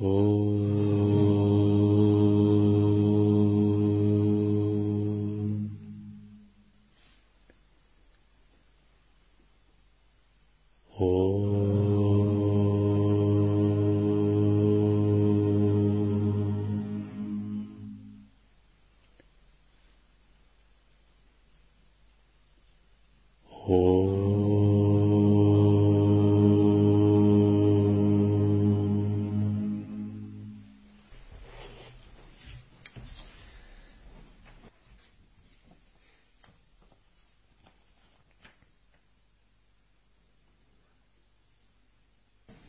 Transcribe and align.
Oh. 0.00 0.53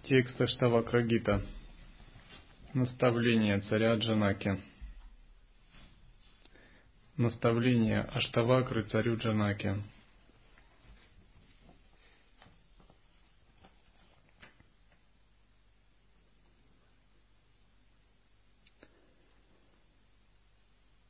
Текст 0.07 0.39
Аштавакрагита. 0.39 1.41
Наставление 2.75 3.59
царя 3.61 3.95
Джанаки. 3.95 4.61
Наставление 7.17 8.01
Аштавакры 8.01 8.83
царю 8.83 9.17
Джанаки. 9.17 9.81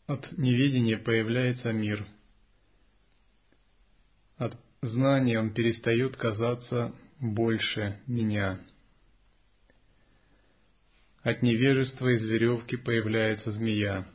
От 0.07 0.31
неведения 0.37 0.97
появляется 0.97 1.73
мир. 1.73 2.07
От 4.37 4.57
знания 4.81 5.37
он 5.37 5.53
перестает 5.53 6.15
казаться 6.15 6.95
больше 7.19 7.99
меня. 8.07 8.65
От 11.25 11.41
невежества 11.41 12.15
из 12.15 12.23
веревки 12.23 12.77
появляется 12.77 13.51
змея. 13.51 14.07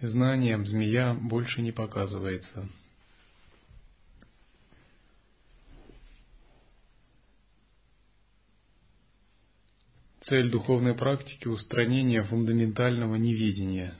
Знанием 0.00 0.66
змея 0.66 1.14
больше 1.14 1.62
не 1.62 1.70
показывается. 1.70 2.68
Цель 10.22 10.50
духовной 10.50 10.96
практики– 10.96 11.46
устранение 11.46 12.24
фундаментального 12.24 13.14
невидения. 13.14 13.94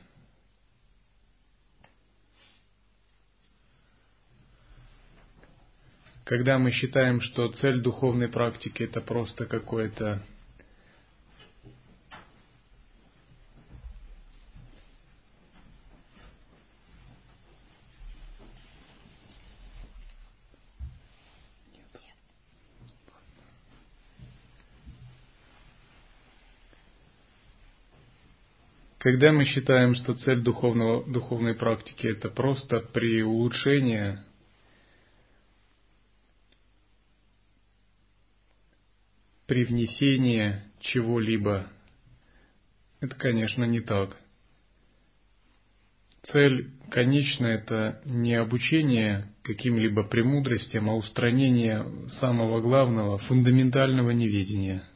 Когда 6.24 6.58
мы 6.58 6.72
считаем, 6.72 7.20
что 7.20 7.52
цель 7.52 7.80
духовной 7.80 8.26
практики– 8.26 8.82
это 8.84 9.00
просто 9.00 9.46
какое-то 9.46 10.20
Когда 29.04 29.32
мы 29.32 29.44
считаем, 29.44 29.94
что 29.96 30.14
цель 30.14 30.40
духовного, 30.40 31.04
духовной 31.04 31.54
практики 31.54 32.06
это 32.06 32.30
просто 32.30 32.80
при 32.80 33.22
улучшении 33.22 34.18
при 39.46 39.64
внесении 39.64 40.62
чего-либо, 40.80 41.70
это, 43.00 43.14
конечно, 43.14 43.64
не 43.64 43.82
так. 43.82 44.16
Цель 46.32 46.70
конечная– 46.90 47.58
это 47.58 48.00
не 48.06 48.32
обучение 48.36 49.28
каким-либо 49.42 50.04
премудростям, 50.04 50.88
а 50.88 50.94
устранение 50.94 51.84
самого 52.20 52.62
главного, 52.62 53.18
фундаментального 53.18 54.12
неведения– 54.12 54.82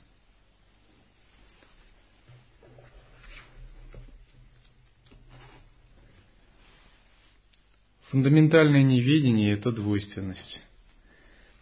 Фундаментальное 8.10 8.82
неведение– 8.82 9.52
это 9.54 9.70
двойственность. 9.70 10.62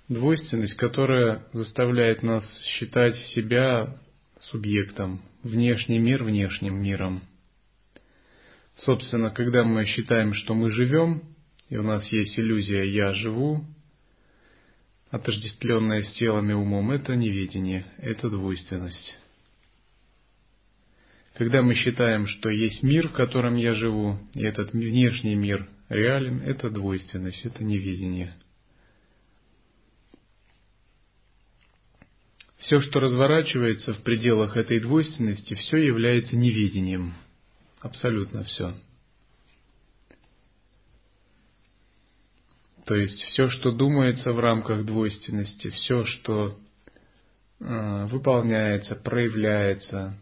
Двойственность, 0.09 0.77
которая 0.77 1.45
заставляет 1.53 2.23
нас 2.23 2.45
считать 2.67 3.17
себя 3.34 3.97
субъектом, 4.39 5.23
внешний 5.43 5.99
мир 5.99 6.23
внешним 6.23 6.81
миром. 6.81 7.23
Собственно, 8.77 9.31
когда 9.31 9.65
мы 9.65 9.87
считаем, 9.87 10.34
что 10.34 10.55
мы 10.55 10.71
живем, 10.71 11.25
и 11.69 11.79
у 11.79 11.83
нас 11.83 12.07
есть 12.12 12.39
иллюзия 12.39 12.84
«я 12.84 13.13
живу», 13.15 13.65
отождествленная 15.11 16.05
с 16.05 16.13
телом 16.13 16.49
и 16.49 16.55
умом, 16.55 16.93
это 16.93 17.17
неведение, 17.17 17.87
это 17.99 18.31
двойственность. 18.31 19.19
Когда 21.34 21.63
мы 21.63 21.75
считаем, 21.75 22.28
что 22.28 22.51
есть 22.51 22.84
мир, 22.84 23.09
в 23.09 23.13
котором 23.15 23.57
я 23.57 23.75
живу, 23.75 24.21
и 24.34 24.45
этот 24.45 24.73
внешний 24.73 25.34
мир 25.34 25.69
реален, 25.89 26.43
это 26.43 26.71
двойственность, 26.71 27.45
это 27.45 27.65
невидение. 27.65 28.35
Все, 32.59 32.81
что 32.81 32.99
разворачивается 32.99 33.95
в 33.95 34.03
пределах 34.03 34.57
этой 34.57 34.81
двойственности, 34.81 35.55
все 35.55 35.77
является 35.77 36.37
невидением. 36.37 37.15
Абсолютно 37.81 38.43
все. 38.45 38.75
То 42.87 42.95
есть 42.95 43.21
все, 43.23 43.49
что 43.49 43.73
думается 43.73 44.33
в 44.33 44.39
рамках 44.39 44.85
двойственности, 44.85 45.71
все, 45.71 46.05
что 46.05 46.59
э, 47.61 48.07
выполняется, 48.07 48.95
проявляется, 48.95 50.21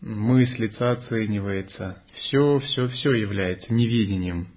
мыслится, 0.00 0.92
оценивается, 0.92 2.02
все, 2.12 2.58
все, 2.58 2.88
все 2.88 3.12
является 3.14 3.72
невидением. 3.72 4.48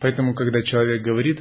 Поэтому, 0.00 0.34
когда 0.34 0.62
человек 0.62 1.02
говорит, 1.02 1.40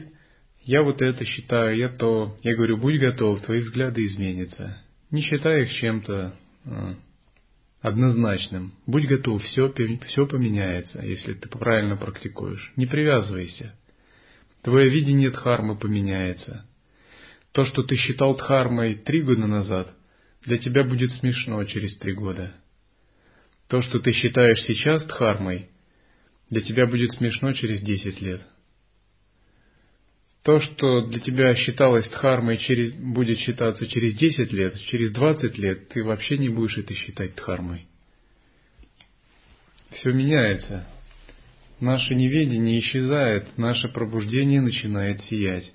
я 0.61 0.81
вот 0.81 1.01
это 1.01 1.25
считаю, 1.25 1.77
я 1.77 1.89
то, 1.89 2.37
я 2.41 2.55
говорю, 2.55 2.77
будь 2.77 2.99
готов, 2.99 3.41
твои 3.41 3.59
взгляды 3.59 4.05
изменятся. 4.05 4.77
Не 5.11 5.21
считай 5.21 5.63
их 5.63 5.73
чем-то 5.73 6.33
а, 6.65 6.95
однозначным. 7.81 8.73
Будь 8.87 9.07
готов, 9.07 9.43
все, 9.43 9.73
все 10.07 10.25
поменяется, 10.25 11.01
если 11.01 11.33
ты 11.33 11.49
правильно 11.49 11.97
практикуешь. 11.97 12.71
Не 12.77 12.85
привязывайся. 12.85 13.75
Твое 14.61 14.89
видение 14.89 15.31
дхармы 15.31 15.77
поменяется. 15.77 16.65
То, 17.51 17.65
что 17.65 17.83
ты 17.83 17.97
считал 17.97 18.35
дхармой 18.35 18.95
три 18.95 19.21
года 19.21 19.45
назад, 19.45 19.93
для 20.45 20.57
тебя 20.57 20.83
будет 20.83 21.11
смешно 21.11 21.63
через 21.65 21.97
три 21.97 22.13
года. 22.13 22.53
То, 23.67 23.81
что 23.81 23.99
ты 23.99 24.11
считаешь 24.13 24.61
сейчас 24.65 25.05
дхармой, 25.05 25.69
для 26.49 26.61
тебя 26.61 26.85
будет 26.87 27.11
смешно 27.11 27.53
через 27.53 27.81
десять 27.81 28.21
лет. 28.21 28.41
То, 30.43 30.59
что 30.59 31.07
для 31.07 31.21
тебя 31.21 31.55
считалось 31.55 32.07
дхармой, 32.09 32.57
через, 32.57 32.93
будет 32.95 33.37
считаться 33.39 33.87
через 33.87 34.17
10 34.17 34.51
лет, 34.51 34.77
через 34.81 35.11
20 35.11 35.57
лет, 35.57 35.87
ты 35.87 36.03
вообще 36.03 36.37
не 36.37 36.49
будешь 36.49 36.77
это 36.77 36.93
считать 36.93 37.35
дхармой. 37.35 37.87
Все 39.91 40.11
меняется. 40.11 40.85
Наше 41.79 42.13
неведение 42.13 42.79
исчезает, 42.79 43.57
наше 43.57 43.87
пробуждение 43.87 44.59
начинает 44.59 45.21
сиять. 45.23 45.73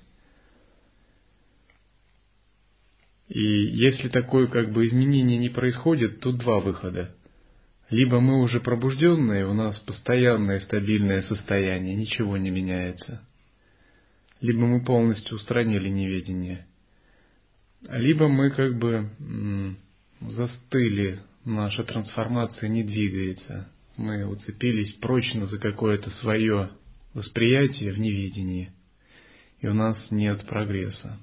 И 3.27 3.41
если 3.41 4.07
такое 4.09 4.47
как 4.47 4.71
бы 4.71 4.85
изменение 4.85 5.39
не 5.39 5.49
происходит, 5.49 6.19
тут 6.19 6.37
два 6.37 6.59
выхода. 6.59 7.15
Либо 7.89 8.19
мы 8.19 8.41
уже 8.41 8.59
пробужденные, 8.59 9.47
у 9.47 9.53
нас 9.53 9.79
постоянное 9.79 10.59
стабильное 10.59 11.23
состояние, 11.23 11.95
ничего 11.95 12.37
не 12.37 12.49
меняется– 12.49 13.23
либо 14.41 14.65
мы 14.65 14.83
полностью 14.83 15.35
устранили 15.35 15.89
неведение, 15.89 16.65
либо 17.81 18.27
мы 18.27 18.51
как 18.51 18.77
бы 18.77 19.09
застыли, 20.21 21.21
наша 21.45 21.83
трансформация 21.83 22.69
не 22.69 22.83
двигается, 22.83 23.69
мы 23.97 24.25
уцепились 24.25 24.93
прочно 24.95 25.45
за 25.45 25.57
какое-то 25.59 26.09
свое 26.11 26.71
восприятие 27.13 27.91
в 27.91 27.99
неведении, 27.99 28.71
и 29.59 29.67
у 29.67 29.73
нас 29.73 29.97
нет 30.09 30.45
прогресса. 30.45 31.19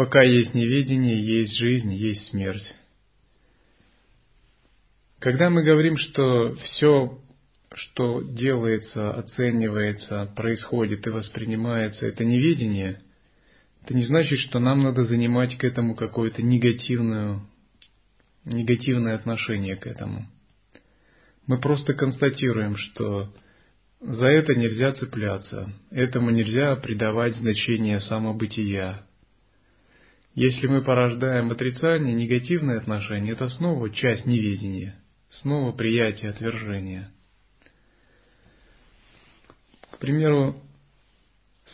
Пока 0.00 0.22
есть 0.22 0.54
неведение, 0.54 1.22
есть 1.22 1.58
жизнь, 1.58 1.92
есть 1.92 2.28
смерть. 2.28 2.74
Когда 5.18 5.50
мы 5.50 5.62
говорим, 5.62 5.98
что 5.98 6.54
все, 6.54 7.20
что 7.74 8.22
делается, 8.22 9.10
оценивается, 9.12 10.32
происходит 10.34 11.06
и 11.06 11.10
воспринимается, 11.10 12.06
это 12.06 12.24
неведение, 12.24 13.02
это 13.84 13.92
не 13.92 14.04
значит, 14.04 14.38
что 14.38 14.58
нам 14.58 14.84
надо 14.84 15.04
занимать 15.04 15.58
к 15.58 15.64
этому 15.64 15.94
какое-то 15.94 16.40
негативное, 16.40 17.42
отношение 18.46 19.76
к 19.76 19.86
этому. 19.86 20.26
Мы 21.46 21.60
просто 21.60 21.92
констатируем, 21.92 22.78
что 22.78 23.34
за 24.00 24.28
это 24.28 24.54
нельзя 24.54 24.94
цепляться, 24.94 25.74
этому 25.90 26.30
нельзя 26.30 26.74
придавать 26.76 27.36
значение 27.36 28.00
самобытия. 28.00 29.04
Если 30.34 30.68
мы 30.68 30.82
порождаем 30.82 31.50
отрицание, 31.50 32.14
негативное 32.14 32.78
отношение, 32.78 33.32
это 33.32 33.48
снова 33.48 33.90
часть 33.90 34.26
неведения, 34.26 34.94
снова 35.30 35.72
приятие 35.72 36.30
отвержения. 36.30 37.10
К 39.90 39.98
примеру, 39.98 40.62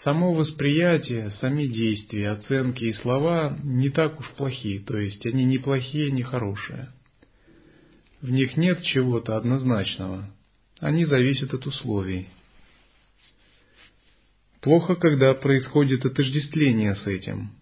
само 0.02 0.32
восприятие, 0.32 1.30
сами 1.32 1.66
действия, 1.66 2.30
оценки 2.30 2.84
и 2.84 2.92
слова 2.94 3.58
не 3.62 3.90
так 3.90 4.18
уж 4.18 4.30
плохи, 4.32 4.78
то 4.78 4.96
есть 4.96 5.24
они 5.26 5.44
не 5.44 5.58
плохие, 5.58 6.10
не 6.10 6.22
хорошие. 6.22 6.92
В 8.22 8.30
них 8.30 8.56
нет 8.56 8.82
чего-то 8.82 9.36
однозначного. 9.36 10.30
Они 10.80 11.04
зависят 11.04 11.52
от 11.52 11.66
условий. 11.66 12.28
Плохо, 14.62 14.96
когда 14.96 15.34
происходит 15.34 16.04
отождествление 16.06 16.96
с 16.96 17.06
этим. 17.06 17.52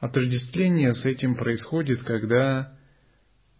Отождествление 0.00 0.94
с 0.94 1.04
этим 1.04 1.34
происходит, 1.34 2.02
когда 2.02 2.76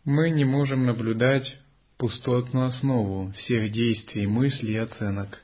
мы 0.05 0.31
не 0.31 0.45
можем 0.45 0.87
наблюдать 0.87 1.59
пустотную 1.97 2.67
основу 2.67 3.33
всех 3.33 3.73
действий, 3.73 4.27
мыслей 4.27 4.75
и 4.75 4.79
оценок. 4.79 5.43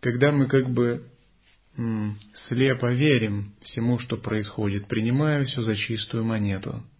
Когда 0.00 0.32
мы 0.32 0.46
как 0.46 0.70
бы 0.70 1.06
слепо 2.48 2.92
верим 2.92 3.54
всему, 3.62 3.98
что 3.98 4.16
происходит, 4.16 4.86
принимая 4.86 5.44
все 5.44 5.62
за 5.62 5.76
чистую 5.76 6.24
монету– 6.24 6.82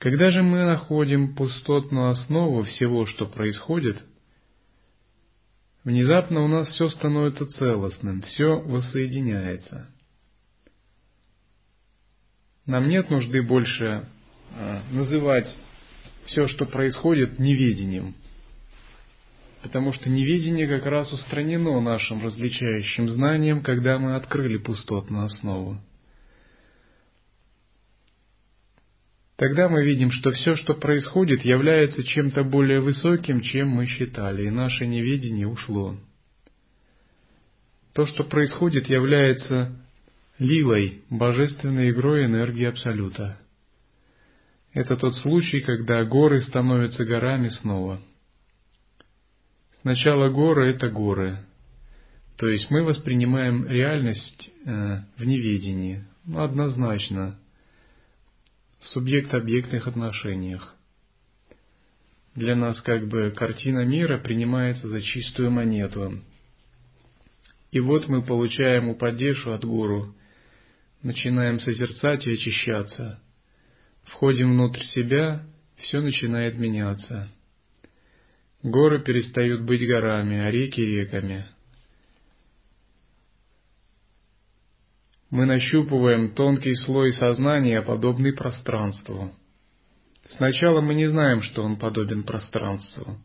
когда 0.00 0.30
же 0.30 0.42
мы 0.42 0.64
находим 0.64 1.34
пустотную 1.34 2.08
основу 2.08 2.62
всего, 2.62 3.04
что 3.04 3.26
происходит, 3.26 4.02
внезапно 5.84 6.42
у 6.42 6.48
нас 6.48 6.68
все 6.68 6.88
становится 6.88 7.46
целостным, 7.46 8.22
все 8.22 8.60
воссоединяется. 8.60 9.94
Нам 12.70 12.88
нет 12.88 13.10
нужды 13.10 13.42
больше 13.42 14.06
а, 14.54 14.82
называть 14.92 15.52
все, 16.26 16.46
что 16.46 16.66
происходит, 16.66 17.40
неведением, 17.40 18.14
потому 19.60 19.92
что 19.92 20.08
неведение 20.08 20.68
как 20.68 20.86
раз 20.86 21.12
устранено 21.12 21.80
нашим 21.80 22.24
различающим 22.24 23.08
знанием, 23.08 23.64
когда 23.64 23.98
мы 23.98 24.14
открыли 24.14 24.58
пустотную 24.58 25.24
основу. 25.24 25.80
Тогда 29.34 29.68
мы 29.68 29.84
видим, 29.84 30.12
что 30.12 30.30
все, 30.30 30.54
что 30.54 30.74
происходит, 30.74 31.44
является 31.44 32.04
чем-то 32.04 32.44
более 32.44 32.78
высоким, 32.78 33.40
чем 33.40 33.70
мы 33.70 33.88
считали, 33.88 34.44
и 34.44 34.50
наше 34.50 34.86
неведение 34.86 35.48
ушло. 35.48 35.96
То, 37.94 38.06
что 38.06 38.22
происходит, 38.22 38.88
является 38.88 39.76
лилой, 40.40 41.04
божественной 41.10 41.90
игрой 41.90 42.24
энергии 42.24 42.64
Абсолюта. 42.64 43.38
Это 44.72 44.96
тот 44.96 45.14
случай, 45.16 45.60
когда 45.60 46.02
горы 46.04 46.40
становятся 46.42 47.04
горами 47.04 47.48
снова. 47.48 48.00
Сначала 49.82 50.30
горы– 50.30 50.70
это 50.74 50.88
горы. 50.88 51.38
То 52.36 52.48
есть 52.48 52.70
мы 52.70 52.82
воспринимаем 52.82 53.66
реальность 53.66 54.50
э, 54.64 55.02
в 55.18 55.24
неведении. 55.24 56.04
Ну, 56.24 56.42
однозначно 56.42 57.38
в 58.80 58.86
субъект-объектных 58.88 59.86
отношениях. 59.86 60.74
Для 62.34 62.56
нас 62.56 62.80
как 62.80 63.08
бы 63.08 63.30
картина 63.36 63.84
мира 63.84 64.18
принимается 64.18 64.88
за 64.88 65.02
чистую 65.02 65.50
монету. 65.50 66.22
И 67.72 67.80
вот 67.80 68.08
мы 68.08 68.22
получаем 68.22 68.88
упадешу 68.88 69.52
от 69.52 69.64
гуру, 69.64 70.14
начинаем 71.02 71.60
созерцать 71.60 72.26
и 72.26 72.34
очищаться. 72.34 73.20
Входим 74.04 74.52
внутрь 74.52 74.82
себя, 74.94 75.46
все 75.76 76.00
начинает 76.00 76.56
меняться. 76.56 77.28
Горы 78.62 79.02
перестают 79.02 79.62
быть 79.62 79.86
горами, 79.86 80.38
а 80.38 80.50
реки 80.50 80.80
реками– 80.80 81.46
мы 85.30 85.46
нащупываем 85.46 86.34
тонкий 86.34 86.74
слой 86.74 87.12
сознания, 87.12 87.82
подобный 87.82 88.32
пространству. 88.32 89.32
Сначала 90.30 90.80
мы 90.80 90.94
не 90.94 91.06
знаем, 91.06 91.42
что 91.42 91.62
он 91.62 91.76
подобен 91.76 92.24
пространству. 92.24 93.16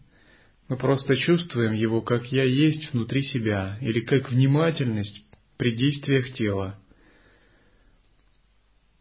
Мы 0.70 0.78
просто 0.78 1.16
чувствуем 1.16 1.74
его, 1.74 2.02
как 2.02 2.26
я 2.32 2.44
есть 2.44 2.94
внутри 2.94 3.24
себя, 3.24 3.80
или 3.82 4.02
как 4.02 4.32
внимательность 4.32 5.26
при 5.58 5.76
действиях 5.76 6.34
тела. 6.34 6.80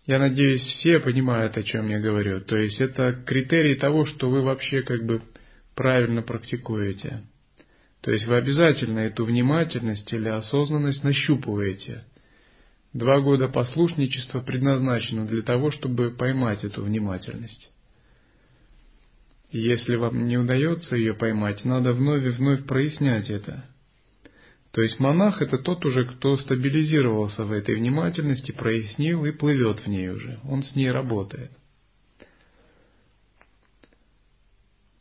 Я 0.06 0.18
надеюсь, 0.18 0.62
все 0.62 1.00
понимают, 1.00 1.56
о 1.56 1.62
чем 1.62 1.88
я 1.88 1.98
говорю. 1.98 2.40
То 2.40 2.56
есть 2.56 2.80
это 2.80 3.12
критерий 3.26 3.76
того, 3.76 4.04
что 4.04 4.28
вы 4.28 4.42
вообще 4.42 4.82
как 4.82 5.04
бы 5.04 5.22
правильно 5.74 6.22
практикуете. 6.22 7.22
То 8.02 8.10
есть 8.10 8.26
вы 8.26 8.36
обязательно 8.36 8.98
эту 8.98 9.24
внимательность 9.24 10.12
или 10.12 10.28
осознанность 10.28 11.04
нащупываете– 11.04 12.04
Два 12.94 13.20
года 13.20 13.48
послушничества 13.48 14.40
предназначено 14.40 15.26
для 15.26 15.42
того, 15.42 15.72
чтобы 15.72 16.12
поймать 16.12 16.62
эту 16.62 16.84
внимательность. 16.84 17.72
Если 19.50 19.96
вам 19.96 20.28
не 20.28 20.38
удается 20.38 20.96
ее 20.96 21.12
поймать, 21.12 21.64
надо 21.64 21.92
вновь 21.92 22.24
и 22.24 22.28
вновь 22.28 22.64
прояснять 22.66 23.30
это. 23.30 23.64
То 24.74 24.82
есть 24.82 24.98
монах 24.98 25.40
это 25.40 25.58
тот 25.58 25.84
уже, 25.84 26.04
кто 26.04 26.36
стабилизировался 26.36 27.44
в 27.44 27.52
этой 27.52 27.76
внимательности, 27.76 28.50
прояснил 28.50 29.24
и 29.24 29.30
плывет 29.30 29.78
в 29.78 29.86
ней 29.86 30.08
уже. 30.08 30.40
Он 30.42 30.64
с 30.64 30.74
ней 30.74 30.90
работает. 30.90 31.52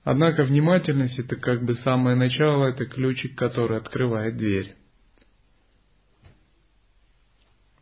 Однако 0.04 0.44
внимательность 0.44 1.18
это 1.18 1.38
как 1.38 1.66
бы 1.66 1.74
самое 1.78 2.16
начало, 2.16 2.68
это 2.68 2.86
ключик, 2.86 3.36
который 3.36 3.78
открывает 3.78 4.38
дверь. 4.38 4.76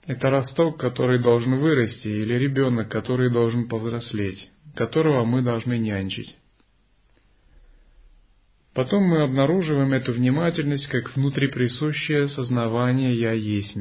Это 0.05 0.29
росток, 0.29 0.79
который 0.79 1.19
должен 1.19 1.55
вырасти, 1.57 2.07
или 2.07 2.35
ребенок, 2.35 2.89
который 2.89 3.29
должен 3.29 3.67
повзрослеть, 3.67 4.49
которого 4.75 5.25
мы 5.25 5.41
должны 5.41 5.77
нянчить. 5.77 6.37
Потом 8.73 9.03
мы 9.03 9.23
обнаруживаем 9.23 9.91
эту 9.93 10.13
внимательность 10.13 10.87
как 10.87 11.15
внутриприсущее 11.15 12.29
сознавание 12.29 13.13
«я 13.19 13.33
есть». 13.33 13.77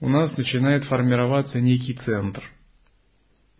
У 0.00 0.08
нас 0.08 0.36
начинает 0.36 0.84
формироваться 0.84 1.60
некий 1.60 1.94
центр. 1.94 2.42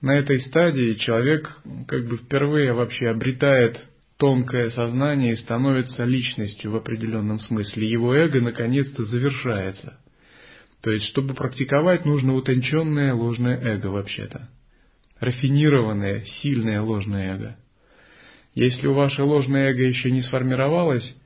На 0.01 0.19
этой 0.19 0.41
стадии 0.41 0.95
человек 0.95 1.57
как 1.87 2.07
бы 2.07 2.17
впервые 2.19 2.73
вообще 2.73 3.09
обретает 3.09 3.79
тонкое 4.19 4.71
сознание 4.71 5.33
и 5.33 5.37
становится 5.37 6.05
личностью 6.05 6.73
в 6.73 6.77
определенном 6.77 7.39
смысле. 7.39 7.89
Его 7.89 8.15
эго 8.15 8.41
наконец-то 8.41 9.05
завершается. 9.05 9.99
То 10.81 10.91
есть, 10.91 11.07
чтобы 11.07 11.35
практиковать, 11.35 12.05
нужно 12.05 12.35
утонченное 12.35 13.15
ложное 13.15 13.57
эго 13.59 13.87
вообще-то. 13.87 14.51
Рафинированное, 15.21 16.25
сильное 16.41 16.83
ложное 16.83 17.37
эго. 17.37 17.57
Если 18.55 18.87
у 18.87 18.95
ваше 18.95 19.23
ложное 19.23 19.71
эго 19.71 19.83
еще 19.83 20.11
не 20.11 20.23
сформировалось, 20.23 21.17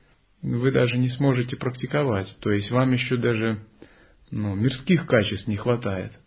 вы 0.41 0.71
даже 0.71 0.97
не 0.97 1.09
сможете 1.09 1.55
практиковать. 1.57 2.27
То 2.41 2.51
есть 2.51 2.71
вам 2.71 2.93
еще 2.93 3.17
даже 3.17 3.59
ну, 4.31 4.55
мирских 4.55 5.05
качеств 5.05 5.47
не 5.47 5.57
хватает– 5.57 6.13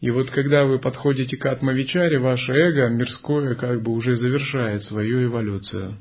и 0.00 0.10
вот 0.10 0.30
когда 0.30 0.64
вы 0.64 0.78
подходите 0.78 1.36
к 1.36 1.46
атмавичаре, 1.46 2.18
ваше 2.18 2.52
эго 2.52 2.88
мирское 2.88 3.54
как 3.56 3.82
бы 3.82 3.92
уже 3.92 4.16
завершает 4.16 4.84
свою 4.84 5.24
эволюцию. 5.24 5.98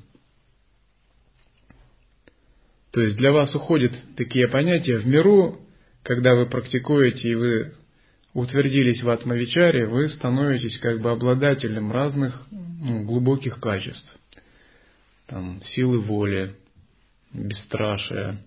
То 2.92 3.02
есть 3.02 3.18
для 3.18 3.32
вас 3.32 3.54
уходят 3.56 3.94
такие 4.16 4.48
понятия 4.48 4.98
в 4.98 5.08
миру, 5.08 5.62
когда 6.04 6.36
вы 6.36 6.46
практикуете 6.46 7.30
и 7.30 7.36
вы 7.36 7.74
утвердились 8.34 9.02
в 9.02 9.10
атмавичаре, 9.10 9.88
вы 9.88 10.10
становитесь 10.10 10.78
как 10.80 11.02
бы 11.02 11.12
обладателем 11.12 11.92
разных 11.92 12.46
ну, 12.52 13.04
глубоких 13.04 13.60
качеств. 13.60 14.16
Там, 15.28 15.62
силы 15.64 16.00
воли, 16.00 16.56
бесстрашия, 17.34 18.44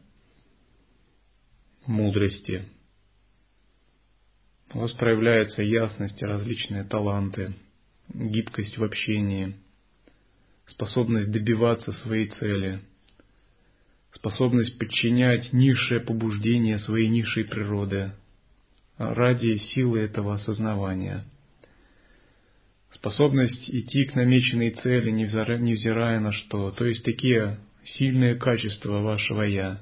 мудрости. 1.86 2.64
У 4.72 4.78
вас 4.78 4.92
проявляется 4.92 5.62
ясность 5.62 6.22
различные 6.22 6.84
таланты, 6.84 7.54
гибкость 8.14 8.78
в 8.78 8.84
общении, 8.84 9.56
способность 10.66 11.30
добиваться 11.32 11.92
своей 11.92 12.28
цели, 12.28 12.80
способность 14.12 14.78
подчинять 14.78 15.52
низшее 15.52 16.00
побуждение 16.00 16.78
своей 16.78 17.08
низшей 17.08 17.44
природы 17.44 18.12
ради 19.00 19.56
силы 19.56 20.00
этого 20.00 20.34
осознавания– 20.34 21.24
способность 22.90 23.68
идти 23.70 24.04
к 24.04 24.14
намеченной 24.14 24.70
цели, 24.70 25.10
невзирая 25.10 26.20
на 26.20 26.32
что, 26.32 26.70
то 26.70 26.84
есть 26.84 27.04
такие 27.04 27.58
сильные 27.84 28.34
качества 28.34 29.00
вашего 29.00 29.42
«я». 29.42 29.80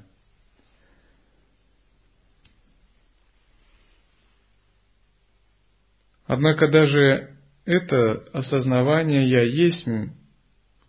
Однако 6.25 6.67
даже 6.67 7.35
это 7.65 8.11
осознавание 8.33 9.27
«я 9.27 9.41
есть», 9.41 9.85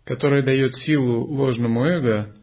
которое 0.03 0.43
дает 0.43 0.75
силу 0.75 1.25
ложному 1.25 1.83
эго, 1.83 2.35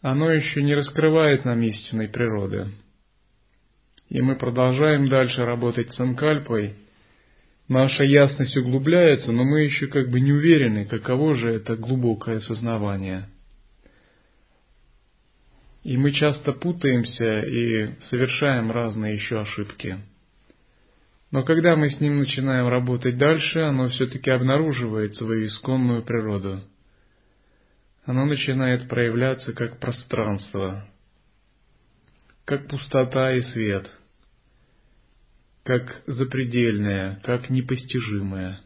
оно 0.00 0.30
еще 0.30 0.62
не 0.62 0.74
раскрывает 0.74 1.44
нам 1.44 1.62
истинной 1.62 2.08
природы. 2.08 2.70
И 4.08 4.20
мы 4.20 4.36
продолжаем 4.36 5.08
дальше 5.08 5.44
работать 5.44 5.92
с 5.92 6.00
анкальпой– 6.00 6.74
наша 7.68 8.04
ясность 8.04 8.56
углубляется, 8.56 9.32
но 9.32 9.44
мы 9.44 9.62
еще 9.62 9.86
как 9.86 10.10
бы 10.10 10.20
не 10.20 10.32
уверены, 10.32 10.84
каково 10.84 11.34
же 11.34 11.50
это 11.50 11.76
глубокое 11.76 12.40
сознавание. 12.40 13.28
И 15.82 15.96
мы 15.98 16.12
часто 16.12 16.52
путаемся 16.52 17.40
и 17.40 17.90
совершаем 18.08 18.70
разные 18.70 19.14
еще 19.14 19.40
ошибки. 19.40 19.98
Но 21.30 21.42
когда 21.42 21.76
мы 21.76 21.90
с 21.90 22.00
ним 22.00 22.16
начинаем 22.16 22.68
работать 22.68 23.18
дальше, 23.18 23.58
оно 23.58 23.88
все-таки 23.88 24.30
обнаруживает 24.30 25.14
свою 25.14 25.46
исконную 25.46 26.02
природу. 26.02 26.62
Оно 28.06 28.24
начинает 28.24 28.88
проявляться 28.88 29.52
как 29.52 29.78
пространство, 29.78 30.88
как 32.44 32.68
пустота 32.68 33.34
и 33.34 33.40
свет– 33.40 33.90
как 35.64 36.02
запредельное, 36.06 37.20
как 37.24 37.48
непостижимое. 37.48 38.60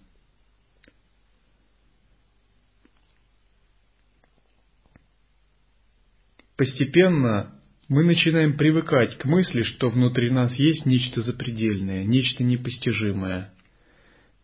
Постепенно 6.57 7.55
мы 7.89 8.05
начинаем 8.05 8.57
привыкать 8.57 9.17
к 9.17 9.25
мысли, 9.25 9.63
что 9.63 9.91
внутри 9.91 10.31
нас 10.31 10.53
есть 10.55 10.87
нечто 10.87 11.23
запредельное, 11.23 12.05
нечто 12.05 12.43
непостижимое. 12.43 13.55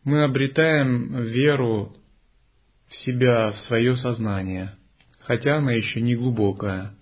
Мы 0.05 0.23
обретаем 0.23 1.23
веру 1.23 1.97
в 2.87 2.97
себя, 2.99 3.51
в 3.51 3.57
свое 3.67 3.97
сознание, 3.97 4.77
хотя 5.19 5.57
она 5.57 5.73
еще 5.73 6.01
не 6.01 6.15
глубокая. 6.15 6.95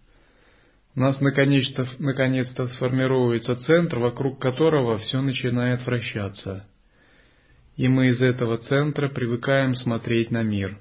У 0.94 1.00
нас 1.00 1.18
наконец-то, 1.20 1.86
наконец-то 1.98 2.68
сформируется 2.68 3.56
центр, 3.56 3.98
вокруг 3.98 4.38
которого 4.38 4.98
все 4.98 5.22
начинает 5.22 5.86
вращаться. 5.86 6.66
И 7.76 7.88
мы 7.88 8.08
из 8.08 8.20
этого 8.20 8.58
центра 8.58 9.08
привыкаем 9.08 9.74
смотреть 9.74 10.30
на 10.30 10.42
мир. 10.42 10.78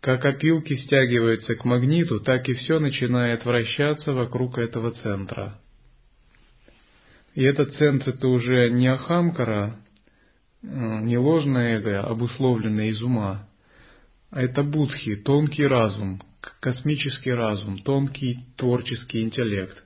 Как 0.00 0.24
опилки 0.24 0.74
стягиваются 0.76 1.56
к 1.56 1.64
магниту, 1.64 2.20
так 2.20 2.48
и 2.48 2.54
все 2.54 2.78
начинает 2.78 3.44
вращаться 3.44 4.12
вокруг 4.12 4.58
этого 4.58 4.92
центра. 4.92 5.58
И 7.34 7.42
этот 7.42 7.74
центр 7.74 8.10
это 8.10 8.28
уже 8.28 8.70
не 8.70 8.86
Ахамкара, 8.88 9.76
э, 10.62 10.66
не 10.66 11.18
ложное 11.18 11.78
эго, 11.78 12.02
обусловленное 12.02 12.86
из 12.86 13.02
ума, 13.02 13.48
это 14.30 14.62
будхи, 14.62 15.16
тонкий 15.16 15.66
разум, 15.66 16.22
космический 16.60 17.32
разум, 17.32 17.78
тонкий 17.78 18.44
творческий 18.56 19.22
интеллект. 19.22 19.82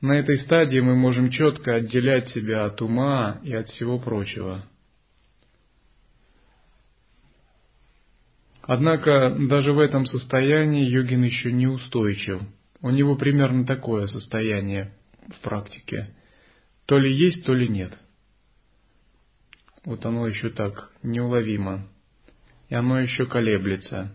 На 0.00 0.18
этой 0.18 0.38
стадии 0.38 0.78
мы 0.78 0.94
можем 0.94 1.30
четко 1.30 1.76
отделять 1.76 2.28
себя 2.28 2.64
от 2.66 2.80
ума 2.80 3.40
и 3.42 3.52
от 3.52 3.68
всего 3.68 3.98
прочего. 3.98 4.64
Однако 8.62 9.34
даже 9.48 9.72
в 9.72 9.78
этом 9.78 10.04
состоянии 10.04 10.84
йогин 10.84 11.22
еще 11.22 11.50
не 11.50 11.66
устойчив. 11.66 12.42
У 12.80 12.90
него 12.90 13.16
примерно 13.16 13.64
такое 13.66 14.06
состояние 14.06 14.92
в 15.26 15.40
практике. 15.40 16.14
То 16.86 16.98
ли 16.98 17.12
есть, 17.12 17.44
то 17.44 17.54
ли 17.54 17.66
нет. 17.66 17.98
Вот 19.88 20.04
оно 20.04 20.28
еще 20.28 20.50
так 20.50 20.90
неуловимо 21.02 21.88
и 22.68 22.74
оно 22.74 23.00
еще 23.00 23.24
колеблется. 23.24 24.14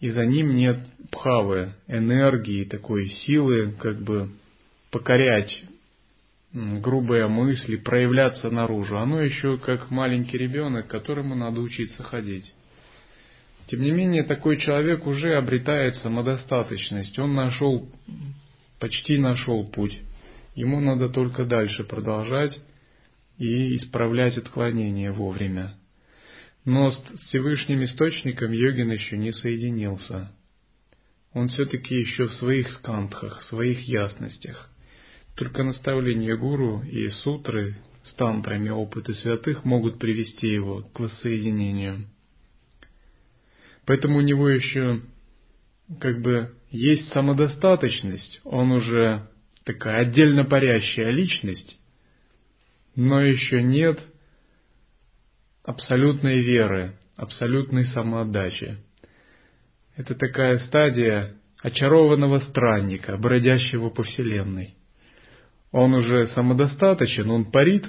И 0.00 0.08
за 0.08 0.24
ним 0.24 0.56
нет 0.56 0.78
пхавы, 1.10 1.74
энергии, 1.86 2.64
такой 2.64 3.08
силы, 3.08 3.72
как 3.78 4.00
бы 4.00 4.30
покорять 4.90 5.64
грубые 6.54 7.26
мысли, 7.26 7.76
проявляться 7.76 8.50
наружу. 8.50 8.96
Оно 8.96 9.20
еще 9.20 9.58
как 9.58 9.90
маленький 9.90 10.38
ребенок, 10.38 10.86
которому 10.86 11.34
надо 11.34 11.60
учиться 11.60 12.02
ходить. 12.02 12.50
Тем 13.66 13.82
не 13.82 13.90
менее, 13.90 14.22
такой 14.22 14.56
человек 14.56 15.06
уже 15.06 15.34
обретает 15.34 15.96
самодостаточность. 15.96 17.18
Он 17.18 17.34
нашел, 17.34 17.86
почти 18.78 19.18
нашел 19.18 19.62
путь. 19.66 19.98
Ему 20.54 20.80
надо 20.80 21.10
только 21.10 21.44
дальше 21.44 21.84
продолжать 21.84 22.58
и 23.38 23.76
исправлять 23.76 24.38
отклонения 24.38 25.12
вовремя. 25.12 25.74
Но 26.64 26.90
с 26.90 26.98
Всевышним 27.28 27.84
Источником 27.84 28.52
йогин 28.52 28.90
еще 28.90 29.16
не 29.16 29.32
соединился. 29.32 30.32
Он 31.32 31.48
все-таки 31.48 31.94
еще 31.94 32.26
в 32.28 32.34
своих 32.34 32.70
скантхах, 32.72 33.42
в 33.42 33.44
своих 33.44 33.80
ясностях. 33.82 34.70
Только 35.34 35.62
наставления 35.62 36.36
гуру 36.36 36.82
и 36.82 37.08
сутры 37.10 37.76
с 38.02 38.14
тантрами 38.14 38.70
опыты 38.70 39.14
святых 39.14 39.64
могут 39.64 39.98
привести 39.98 40.48
его 40.48 40.82
к 40.94 40.98
воссоединению. 40.98 42.06
Поэтому 43.84 44.18
у 44.18 44.22
него 44.22 44.48
еще 44.48 45.02
как 46.00 46.20
бы 46.20 46.54
есть 46.70 47.12
самодостаточность, 47.12 48.40
он 48.44 48.72
уже 48.72 49.28
такая 49.64 50.02
отдельно 50.02 50.44
парящая 50.44 51.10
личность, 51.10 51.78
но 52.96 53.20
еще 53.20 53.62
нет 53.62 54.00
абсолютной 55.62 56.40
веры, 56.40 56.96
абсолютной 57.16 57.84
самоотдачи. 57.84 58.78
Это 59.96 60.14
такая 60.14 60.58
стадия 60.60 61.36
очарованного 61.62 62.38
странника, 62.40 63.16
бродящего 63.16 63.90
по 63.90 64.02
Вселенной. 64.02 64.74
Он 65.72 65.94
уже 65.94 66.28
самодостаточен, 66.28 67.30
он 67.30 67.50
парит 67.50 67.86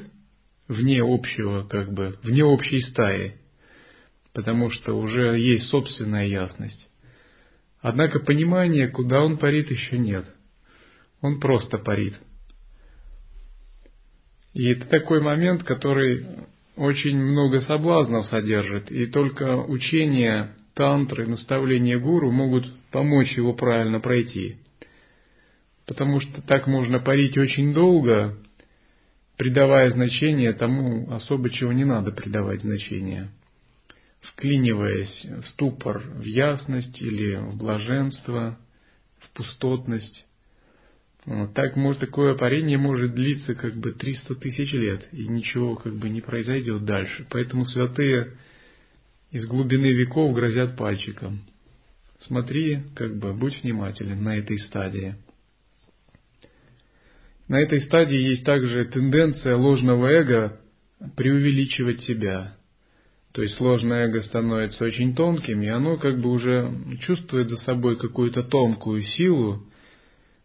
вне 0.67 1.01
общего, 1.01 1.63
как 1.63 1.93
бы, 1.93 2.17
вне 2.23 2.43
общей 2.43 2.81
стаи, 2.81 3.35
потому 4.33 4.69
что 4.69 4.93
уже 4.97 5.39
есть 5.39 5.67
собственная 5.67 6.27
ясность. 6.27 6.89
Однако 7.79 8.19
понимания, 8.19 8.87
куда 8.87 9.21
он 9.21 9.37
парит, 9.37 9.71
еще 9.71 9.97
нет. 9.97 10.25
Он 11.21 11.39
просто 11.39 11.77
парит. 11.77 12.15
И 14.53 14.69
это 14.71 14.87
такой 14.87 15.21
момент, 15.21 15.63
который 15.63 16.25
очень 16.75 17.17
много 17.17 17.61
соблазнов 17.61 18.27
содержит, 18.27 18.91
и 18.91 19.07
только 19.07 19.57
учение 19.57 20.55
тантры, 20.75 21.25
наставления 21.25 21.97
гуру 21.97 22.31
могут 22.31 22.71
помочь 22.91 23.35
его 23.35 23.53
правильно 23.53 23.99
пройти. 23.99 24.57
Потому 25.87 26.19
что 26.19 26.41
так 26.43 26.67
можно 26.67 26.99
парить 26.99 27.37
очень 27.37 27.73
долго, 27.73 28.37
придавая 29.37 29.89
значение 29.89 30.53
тому, 30.53 31.11
особо 31.11 31.49
чего 31.49 31.73
не 31.73 31.85
надо 31.85 32.11
придавать 32.11 32.61
значение. 32.61 33.29
Вклиниваясь 34.21 35.25
в 35.25 35.47
ступор, 35.47 35.99
в 35.99 36.23
ясность 36.23 37.01
или 37.01 37.35
в 37.35 37.57
блаженство, 37.57 38.59
в 39.19 39.31
пустотность. 39.31 40.26
Так 41.55 41.75
может, 41.75 41.99
такое 41.99 42.35
парение 42.35 42.77
может 42.77 43.13
длиться 43.13 43.53
как 43.53 43.75
бы 43.75 43.91
300 43.91 44.35
тысяч 44.35 44.71
лет, 44.71 45.09
и 45.11 45.27
ничего 45.27 45.75
как 45.75 45.93
бы 45.93 46.07
не 46.07 46.21
произойдет 46.21 46.85
дальше. 46.85 47.27
Поэтому 47.29 47.65
святые 47.65 48.37
из 49.31 49.45
глубины 49.45 49.91
веков 49.91 50.33
грозят 50.33 50.77
пальчиком. 50.77 51.41
Смотри, 52.19 52.79
как 52.95 53.17
бы, 53.17 53.33
будь 53.33 53.61
внимателен 53.61 54.23
на 54.23 54.37
этой 54.37 54.57
стадии. 54.57 55.15
На 57.49 57.61
этой 57.61 57.81
стадии 57.81 58.17
есть 58.17 58.45
также 58.45 58.85
тенденция 58.85 59.57
ложного 59.57 60.07
эго 60.07 60.61
преувеличивать 61.17 62.01
себя. 62.03 62.55
То 63.33 63.43
есть 63.43 63.59
ложное 63.59 64.07
эго 64.07 64.21
становится 64.23 64.85
очень 64.85 65.13
тонким, 65.13 65.61
и 65.61 65.67
оно 65.67 65.97
как 65.97 66.21
бы 66.21 66.29
уже 66.31 66.73
чувствует 67.01 67.49
за 67.49 67.57
собой 67.57 67.97
какую-то 67.97 68.43
тонкую 68.43 69.03
силу, 69.03 69.67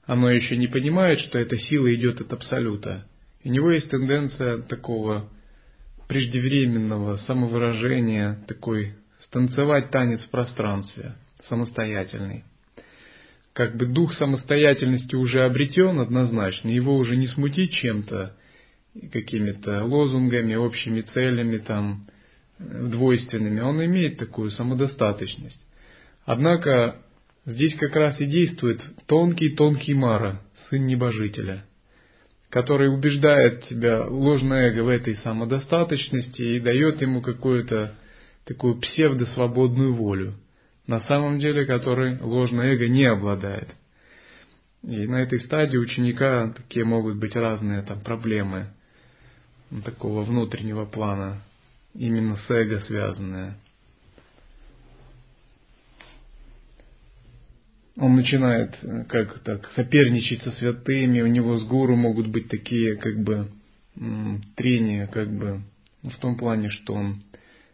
оно 0.07 0.31
еще 0.31 0.57
не 0.57 0.67
понимает, 0.67 1.21
что 1.21 1.39
эта 1.39 1.59
сила 1.59 1.95
идет 1.95 2.21
от 2.21 2.33
Абсолюта. 2.33 3.07
У 3.45 3.49
него 3.49 3.71
есть 3.71 3.91
тенденция 3.91 4.59
такого 4.59 5.29
преждевременного 6.09 7.17
самовыражения, 7.19 8.45
такой 8.47 8.95
станцевать 9.23 9.91
танец 9.91 10.21
в 10.23 10.31
пространстве, 10.31 11.15
самостоятельный. 11.49 12.45
Как 13.53 13.77
бы 13.77 13.87
дух 13.87 14.15
самостоятельности 14.15 15.15
уже 15.15 15.45
обретен 15.45 16.01
однозначно, 16.01 16.69
его 16.69 16.97
уже 16.97 17.17
не 17.17 17.29
смутить 17.29 17.73
чем-то, 17.73 18.35
какими-то 19.13 19.85
лозунгами, 19.85 20.55
общими 20.55 21.03
целями, 21.03 21.59
там, 21.59 22.07
двойственными. 22.59 23.61
Он 23.61 23.85
имеет 23.85 24.19
такую 24.19 24.51
самодостаточность. 24.51 25.61
Однако 26.25 27.02
здесь 27.47 27.77
как 27.77 27.95
раз 27.97 28.21
и 28.21 28.27
действует 28.27 28.81
тонкий-тонкий 29.07 29.95
Мара, 29.95 30.43
сын 30.69 30.87
небожителя, 30.87 31.65
который 32.49 32.93
убеждает 32.93 33.65
тебя, 33.65 34.07
ложное 34.07 34.71
эго, 34.71 34.85
в 34.85 34.89
этой 34.89 35.17
самодостаточности 35.17 36.43
и 36.43 36.61
дает 36.61 37.01
ему 37.01 37.21
какую-то 37.21 37.95
такую 38.45 38.81
псевдосвободную 38.81 39.95
волю, 39.95 40.35
на 40.87 41.01
самом 41.01 41.39
деле 41.39 41.65
которой 41.65 42.19
ложное 42.21 42.75
эго 42.75 42.89
не 42.89 43.05
обладает. 43.05 43.69
И 44.83 45.07
на 45.07 45.23
этой 45.23 45.41
стадии 45.41 45.77
ученика 45.77 46.53
такие 46.57 46.85
могут 46.85 47.17
быть 47.17 47.37
разные 47.37 47.83
там 47.83 48.01
проблемы 48.01 48.67
такого 49.85 50.23
внутреннего 50.23 50.85
плана, 50.85 51.41
именно 51.95 52.37
с 52.37 52.51
эго 52.51 52.81
связанные. 52.81 53.55
Он 57.97 58.17
начинает 58.17 58.77
э, 58.83 59.05
как 59.05 59.41
так 59.41 59.71
соперничать 59.73 60.43
со 60.43 60.53
святыми, 60.53 61.21
у 61.21 61.27
него 61.27 61.59
с 61.59 61.65
гуру 61.65 61.97
могут 61.97 62.29
быть 62.29 62.49
такие 62.49 62.97
как 62.97 63.23
бы 63.23 63.49
трения, 64.57 65.07
как 65.07 65.31
бы 65.31 65.61
в 66.03 66.17
том 66.19 66.37
плане, 66.37 66.71
что 66.71 66.95
он 66.95 67.23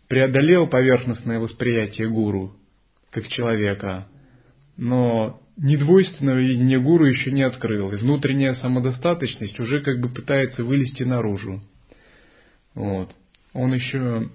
преодолел 0.08 0.66
поверхностное 0.66 1.38
восприятие 1.38 2.08
гуру 2.08 2.56
как 3.10 3.28
человека, 3.28 4.08
но 4.76 5.40
недвойственного 5.56 6.38
видения 6.38 6.78
гуру 6.78 7.06
еще 7.06 7.30
не 7.30 7.42
открыл, 7.42 7.92
и 7.92 7.96
внутренняя 7.96 8.54
самодостаточность 8.54 9.58
уже 9.60 9.80
как 9.82 10.00
бы 10.00 10.08
пытается 10.08 10.64
вылезти 10.64 11.04
наружу. 11.04 11.62
Вот. 12.74 13.12
Он 13.52 13.72
еще 13.74 14.30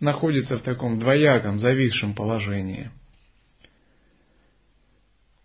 находится 0.00 0.58
в 0.58 0.62
таком 0.62 0.98
двояком, 0.98 1.60
зависшем 1.60 2.14
положении. 2.14 2.90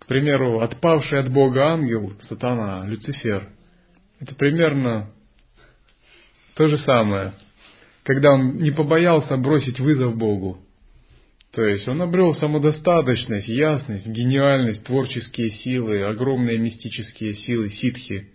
Примеру, 0.09 0.59
отпавший 0.59 1.19
от 1.19 1.31
Бога 1.31 1.67
ангел, 1.67 2.11
сатана, 2.23 2.85
Люцифер, 2.85 3.47
это 4.19 4.35
примерно 4.35 5.11
то 6.55 6.67
же 6.67 6.77
самое– 6.79 7.33
когда 8.09 8.31
он 8.31 8.57
не 8.57 8.71
побоялся 8.71 9.37
бросить 9.37 9.79
вызов 9.79 10.17
Богу. 10.17 10.57
То 11.51 11.63
есть 11.63 11.87
он 11.87 12.01
обрел 12.01 12.33
самодостаточность, 12.33 13.47
ясность, 13.47 14.07
гениальность, 14.07 14.83
творческие 14.83 15.51
силы, 15.51 16.01
огромные 16.01 16.57
мистические 16.57 17.35
силы, 17.35 17.69
ситхи. 17.69 18.29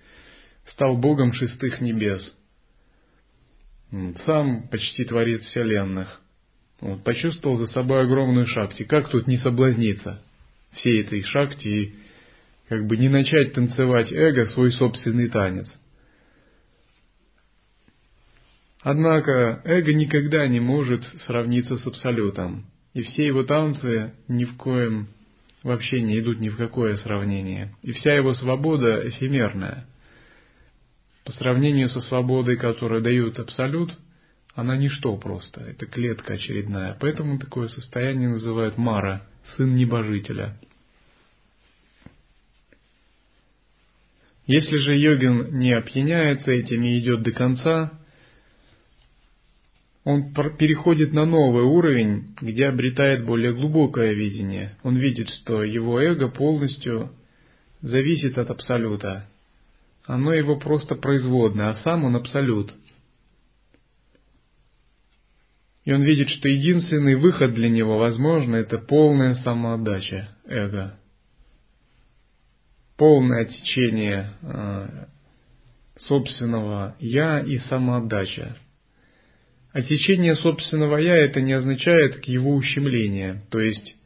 Стал 0.66 0.96
Богом 0.96 1.32
шестых 1.32 1.80
небес. 1.80 2.22
Сам 4.24 4.68
почти 4.68 5.04
творец 5.04 5.42
вселенных. 5.42 6.20
Вот, 6.80 7.02
почувствовал 7.02 7.56
за 7.56 7.66
собой 7.66 8.02
огромную 8.02 8.46
шакти. 8.46 8.84
Как 8.84 9.10
тут 9.10 9.26
не 9.26 9.38
соблазниться 9.38 10.22
всей 10.76 11.02
этой 11.02 11.22
шакти 11.22 11.68
и 11.68 11.94
как 12.68 12.86
бы 12.86 12.96
не 12.96 13.08
начать 13.08 13.52
танцевать 13.52 14.12
эго 14.12 14.46
свой 14.46 14.72
собственный 14.72 15.28
танец– 15.28 15.68
Однако 18.84 19.62
эго 19.64 19.94
никогда 19.94 20.46
не 20.46 20.60
может 20.60 21.02
сравниться 21.24 21.78
с 21.78 21.86
абсолютом, 21.86 22.66
и 22.92 23.00
все 23.00 23.26
его 23.26 23.42
танцы 23.42 24.12
ни 24.28 24.44
в 24.44 24.58
коем 24.58 25.08
вообще 25.62 26.02
не 26.02 26.18
идут 26.18 26.38
ни 26.38 26.50
в 26.50 26.58
какое 26.58 26.98
сравнение. 26.98 27.74
И 27.82 27.92
вся 27.92 28.14
его 28.14 28.34
свобода 28.34 29.08
эфемерная. 29.08 29.86
По 31.24 31.32
сравнению 31.32 31.88
со 31.88 32.02
свободой, 32.02 32.58
которую 32.58 33.00
дают 33.00 33.38
абсолют, 33.38 33.98
она 34.54 34.76
ничто 34.76 35.16
просто, 35.16 35.60
это 35.62 35.86
клетка 35.86 36.34
очередная. 36.34 36.96
Поэтому 37.00 37.38
такое 37.38 37.68
состояние 37.68 38.28
называют 38.28 38.78
Мара, 38.78 39.26
сын 39.56 39.74
небожителя. 39.74 40.56
Если 44.46 44.76
же 44.76 44.96
йогин 44.96 45.58
не 45.58 45.72
опьяняется 45.72 46.50
этим 46.50 46.82
и 46.82 46.98
идет 46.98 47.22
до 47.22 47.32
конца, 47.32 47.98
он 50.04 50.34
переходит 50.58 51.14
на 51.14 51.24
новый 51.24 51.64
уровень, 51.64 52.34
где 52.40 52.66
обретает 52.66 53.24
более 53.24 53.54
глубокое 53.54 54.12
видение. 54.12 54.76
Он 54.82 54.96
видит, 54.96 55.30
что 55.30 55.64
его 55.64 55.98
эго 55.98 56.28
полностью 56.28 57.10
зависит 57.80 58.36
от 58.36 58.50
абсолюта. 58.50 59.26
Оно 60.04 60.34
его 60.34 60.56
просто 60.56 60.94
производное, 60.94 61.70
а 61.70 61.76
сам 61.76 62.04
он 62.04 62.16
абсолют. 62.16 62.74
И 65.84 65.92
он 65.92 66.02
видит, 66.02 66.30
что 66.30 66.48
единственный 66.48 67.14
выход 67.14 67.54
для 67.54 67.68
него 67.68 67.98
возможно 67.98 68.56
это 68.56 68.78
полная 68.78 69.34
самоотдача 69.34 70.30
эго. 70.46 70.98
Полное 72.96 73.44
течение 73.44 74.32
э, 74.40 75.06
собственного 75.96 76.96
я 77.00 77.40
и 77.40 77.58
самоотдача. 77.58 78.56
Отсечение 79.72 80.36
собственного 80.36 80.98
«я» 80.98 81.16
это 81.16 81.40
не 81.40 81.52
означает 81.52 82.24
его 82.28 82.54
ущемление, 82.54 83.42
то 83.50 83.58
есть 83.58 83.96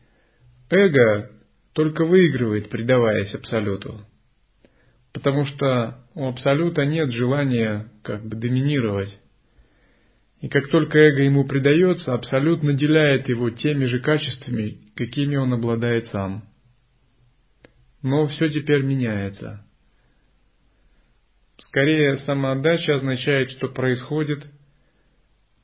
эго 0.71 1.31
только 1.75 2.07
выигрывает, 2.07 2.71
предаваясь 2.71 3.35
Абсолюту. 3.35 4.01
Потому 5.13 5.45
что 5.45 6.07
у 6.15 6.27
Абсолюта 6.27 6.87
нет 6.87 7.13
желания 7.13 7.91
как 8.03 8.27
бы 8.27 8.37
доминировать. 8.37 9.15
И 10.41 10.49
как 10.49 10.69
только 10.69 10.99
эго 10.99 11.23
ему 11.23 11.45
предается, 11.45 12.15
Абсолют 12.15 12.63
наделяет 12.63 13.29
его 13.29 13.51
теми 13.51 13.87
же 13.87 14.01
качествами, 14.01 14.79
какими 14.95 15.37
он 15.37 15.53
обладает 15.53 16.07
сам. 16.07 16.45
Но 18.03 18.29
все 18.29 18.49
теперь 18.49 18.83
меняется. 18.83 19.65
Скорее, 21.59 22.19
самоотдача 22.19 22.95
означает, 22.95 23.51
что 23.51 23.69
происходит– 23.69 24.47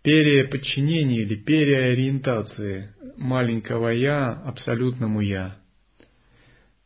переподчинение 0.04 1.22
или 1.22 1.34
переориентации 1.34 2.90
маленького 3.16 3.88
«я» 3.88 4.32
абсолютному 4.32 5.20
«я». 5.20 5.56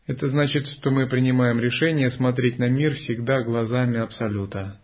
Это 0.07 0.29
значит, 0.29 0.67
что 0.69 0.91
мы 0.91 1.07
принимаем 1.07 1.59
решение 1.59 2.11
смотреть 2.13 2.59
на 2.59 2.69
мир 2.69 2.95
всегда 2.95 3.43
глазами 3.43 3.99
Абсолюта. 3.99 4.81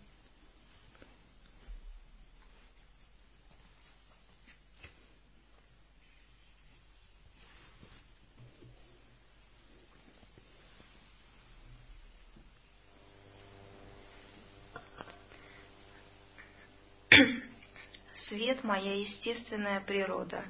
свет 18.34 18.53
моя 18.64 18.94
естественная 18.94 19.80
природа. 19.82 20.42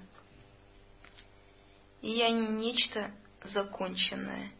И 2.00 2.11
я 2.11 2.31
не 2.31 2.46
нечто 2.46 3.11
законченное, 3.53 4.53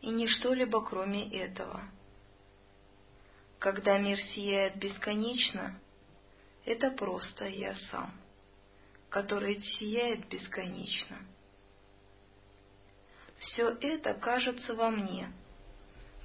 и 0.00 0.08
не 0.10 0.28
что-либо 0.28 0.84
кроме 0.84 1.28
этого. 1.28 1.82
Когда 3.58 3.98
мир 3.98 4.18
сияет 4.34 4.76
бесконечно, 4.76 5.78
это 6.64 6.90
просто 6.92 7.46
я 7.46 7.74
сам, 7.90 8.14
который 9.08 9.60
сияет 9.62 10.28
бесконечно. 10.28 11.18
Все 13.38 13.68
это 13.80 14.14
кажется 14.14 14.74
во 14.74 14.90
мне, 14.90 15.32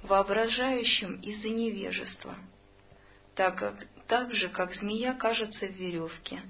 воображающим 0.02 1.20
из-за 1.22 1.48
невежества, 1.48 2.36
так 3.34 3.58
как 3.58 3.86
так 4.12 4.30
же, 4.34 4.50
как 4.50 4.74
змея 4.74 5.14
кажется 5.14 5.66
в 5.66 5.70
веревке, 5.70 6.42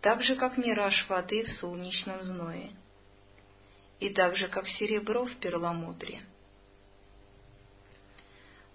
так 0.00 0.22
же, 0.22 0.36
как 0.36 0.56
мираж 0.56 1.08
воды 1.08 1.42
в 1.42 1.48
солнечном 1.58 2.22
зное, 2.22 2.70
и 3.98 4.10
так 4.10 4.36
же, 4.36 4.46
как 4.46 4.68
серебро 4.68 5.24
в 5.24 5.34
перламутре. 5.38 6.22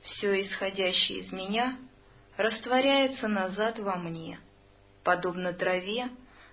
Все 0.01 0.41
исходящее 0.41 1.19
из 1.19 1.31
меня 1.31 1.77
растворяется 2.35 3.29
назад 3.29 3.79
во 3.79 3.95
мне, 3.95 4.41
подобно 5.05 5.53
траве, 5.53 6.09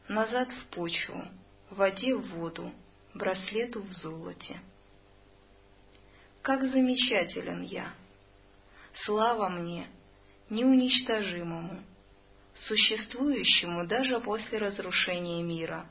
назад 0.07 0.53
в 0.53 0.67
почву, 0.67 1.25
воде 1.71 2.15
в 2.15 2.23
воду, 2.37 2.71
браслету 3.15 3.83
в 3.83 3.91
золоте. 3.95 4.61
Как 6.41 6.63
замечателен 6.63 7.63
я! 7.63 7.95
Слава 9.05 9.49
мне, 9.49 9.89
неуничтожимому, 10.51 11.83
существующему 12.67 13.87
даже 13.87 14.21
после 14.21 14.59
разрушения 14.59 15.43
мира, 15.43 15.87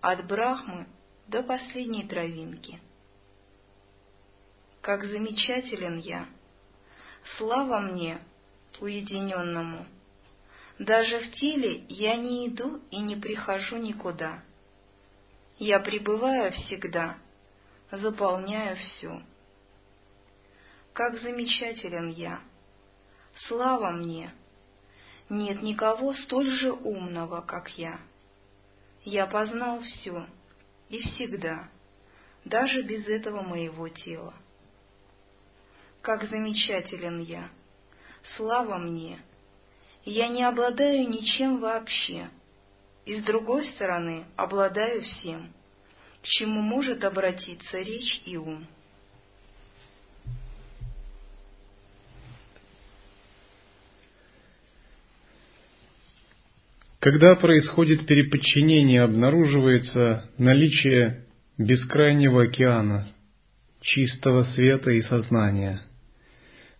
от 0.00 0.26
Брахмы 0.26 0.86
до 1.28 1.42
последней 1.42 2.06
травинки. 2.06 2.80
Как 4.80 5.04
замечателен 5.04 5.98
я! 5.98 6.26
Слава 7.38 7.80
мне, 7.80 8.18
уединенному! 8.80 9.86
Даже 10.78 11.20
в 11.20 11.32
теле 11.32 11.84
я 11.88 12.16
не 12.16 12.48
иду 12.48 12.82
и 12.90 12.98
не 12.98 13.16
прихожу 13.16 13.76
никуда. 13.76 14.42
Я 15.58 15.78
пребываю 15.78 16.52
всегда, 16.52 17.16
заполняю 17.92 18.76
все. 18.76 19.22
Как 20.92 21.16
замечателен 21.20 22.08
я! 22.08 22.42
Слава 23.46 23.90
мне! 23.90 24.32
Нет 25.28 25.62
никого 25.62 26.14
столь 26.14 26.50
же 26.50 26.72
умного, 26.72 27.40
как 27.40 27.70
я. 27.78 27.98
Я 29.04 29.26
познал 29.26 29.80
все 29.80 30.26
и 30.88 30.98
всегда, 30.98 31.68
даже 32.44 32.82
без 32.82 33.06
этого 33.08 33.42
моего 33.42 33.88
тела. 33.88 34.34
Как 36.02 36.24
замечателен 36.28 37.20
я! 37.20 37.48
Слава 38.36 38.78
мне! 38.78 39.20
Я 40.04 40.28
не 40.28 40.42
обладаю 40.42 41.08
ничем 41.08 41.60
вообще, 41.60 42.28
и 43.06 43.20
с 43.20 43.24
другой 43.24 43.66
стороны 43.68 44.26
обладаю 44.36 45.02
всем, 45.02 45.52
к 46.22 46.26
чему 46.26 46.60
может 46.60 47.04
обратиться 47.04 47.78
речь 47.78 48.22
и 48.26 48.36
ум. 48.36 48.66
Когда 57.04 57.34
происходит 57.34 58.06
переподчинение, 58.06 59.02
обнаруживается 59.02 60.30
наличие 60.38 61.26
бескрайнего 61.58 62.44
океана, 62.44 63.08
чистого 63.82 64.44
света 64.54 64.90
и 64.90 65.02
сознания. 65.02 65.82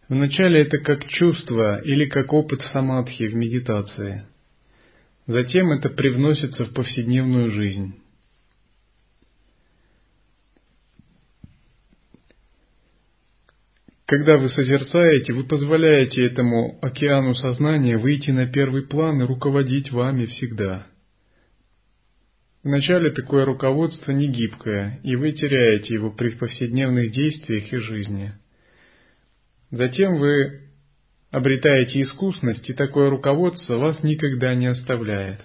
Вначале 0.08 0.62
это 0.62 0.78
как 0.78 1.06
чувство 1.08 1.78
или 1.82 2.06
как 2.06 2.32
опыт 2.32 2.62
самадхи 2.72 3.24
в 3.24 3.34
медитации. 3.34 4.24
Затем 5.26 5.70
это 5.72 5.90
привносится 5.90 6.64
в 6.64 6.72
повседневную 6.72 7.50
жизнь. 7.50 7.94
Когда 14.06 14.36
вы 14.36 14.50
созерцаете, 14.50 15.32
вы 15.32 15.44
позволяете 15.44 16.26
этому 16.26 16.78
океану 16.82 17.34
сознания 17.34 17.96
выйти 17.96 18.30
на 18.30 18.46
первый 18.46 18.86
план 18.86 19.22
и 19.22 19.26
руководить 19.26 19.90
вами 19.90 20.26
всегда. 20.26 20.86
Вначале 22.62 23.10
такое 23.10 23.46
руководство 23.46 24.12
не 24.12 24.26
гибкое, 24.26 25.00
и 25.02 25.16
вы 25.16 25.32
теряете 25.32 25.94
его 25.94 26.10
при 26.10 26.30
повседневных 26.30 27.12
действиях 27.12 27.72
и 27.72 27.76
жизни. 27.78 28.32
Затем 29.70 30.18
вы 30.18 30.60
обретаете 31.30 32.02
искусность, 32.02 32.68
и 32.68 32.74
такое 32.74 33.08
руководство 33.08 33.78
вас 33.78 34.02
никогда 34.02 34.54
не 34.54 34.66
оставляет. 34.66 35.40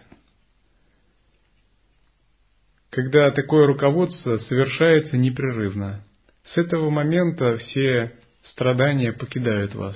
Когда 2.89 3.32
такое 3.32 3.67
руководство 3.67 4.38
совершается 4.38 5.17
непрерывно, 5.17 6.04
с 6.43 6.58
этого 6.58 6.89
момента 6.89 7.58
все 7.58 8.13
страдания 8.51 9.13
покидают 9.13 9.75
вас. 9.75 9.95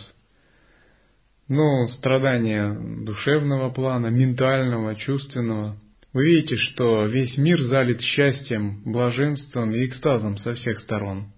Но 1.48 1.88
страдания 1.90 2.74
душевного 3.04 3.70
плана, 3.70 4.08
ментального, 4.08 4.96
чувственного, 4.96 5.78
вы 6.14 6.26
видите, 6.26 6.56
что 6.58 7.06
весь 7.06 7.38
мир 7.38 7.60
залит 7.62 8.02
счастьем, 8.02 8.82
блаженством 8.86 9.74
и 9.74 9.86
экстазом 9.86 10.38
со 10.38 10.54
всех 10.54 10.80
сторон. 10.80 11.32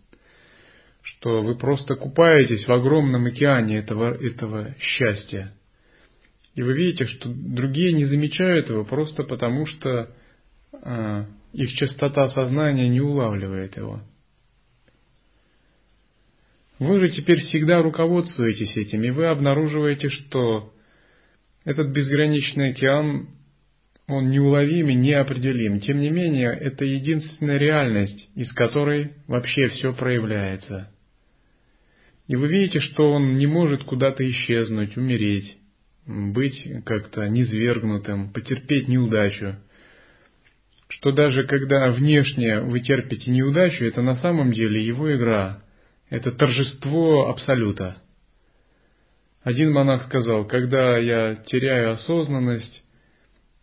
Что 1.01 1.41
вы 1.41 1.58
просто 1.58 1.95
купаетесь 1.95 2.67
в 2.67 2.71
огромном 2.71 3.25
океане 3.25 3.78
этого, 3.78 4.13
этого 4.15 4.75
счастья. 4.80 5.54
И 6.56 6.62
вы 6.62 6.73
видите, 6.73 7.06
что 7.06 7.30
другие 7.34 7.93
не 7.93 8.06
замечают 8.06 8.69
его 8.69 8.84
просто 8.86 9.23
потому, 9.23 9.65
что 9.65 10.10
э, 10.71 11.25
их 11.54 11.73
частота 11.73 12.30
сознания 12.30 12.89
не 12.89 13.01
улавливает 13.01 13.78
его. 13.78 14.01
Вы 16.80 17.00
же 17.00 17.10
теперь 17.10 17.40
всегда 17.40 17.82
руководствуетесь 17.82 18.76
этим, 18.76 19.04
и 19.04 19.10
вы 19.10 19.28
обнаруживаете, 19.28 20.10
что 20.10 20.74
этот 21.64 21.90
безграничный 21.90 22.72
океан, 22.72 23.30
он 24.08 24.30
неуловим 24.30 24.90
и 24.90 24.94
неопределим. 24.94 25.80
Тем 25.80 26.00
не 26.00 26.10
менее, 26.10 26.50
это 26.50 26.84
единственная 26.86 27.58
реальность, 27.58 28.30
из 28.36 28.52
которой 28.54 29.14
вообще 29.28 29.70
все 29.70 29.94
проявляется. 29.94 30.92
И 32.28 32.36
вы 32.36 32.48
видите, 32.48 32.82
что 32.82 33.12
он 33.12 33.36
не 33.36 33.48
может 33.48 33.84
куда-то 33.84 34.28
исчезнуть, 34.30 34.98
умереть, 34.98 35.58
быть 36.06 36.68
как-то 36.86 37.28
низвергнутым, 37.30 38.32
потерпеть 38.32 38.88
неудачу. 38.88 39.56
Что 40.90 41.12
даже 41.12 41.46
когда 41.46 41.90
внешне 41.90 42.60
вы 42.60 42.82
терпите 42.82 43.32
неудачу, 43.32 43.86
это 43.86 44.02
на 44.02 44.18
самом 44.18 44.52
деле 44.52 44.86
его 44.86 45.16
игра– 45.16 45.62
это 46.10 46.32
торжество 46.32 47.30
Абсолюта. 47.30 47.98
Один 49.44 49.72
монах 49.72 50.06
сказал, 50.06 50.46
когда 50.46 50.98
я 50.98 51.36
теряю 51.36 51.91
осознанность, 51.94 52.84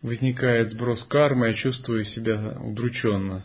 возникает 0.00 0.70
сброс 0.70 1.04
кармы, 1.04 1.48
я 1.48 1.54
чувствую 1.54 2.04
себя 2.04 2.56
удрученно. 2.60 3.44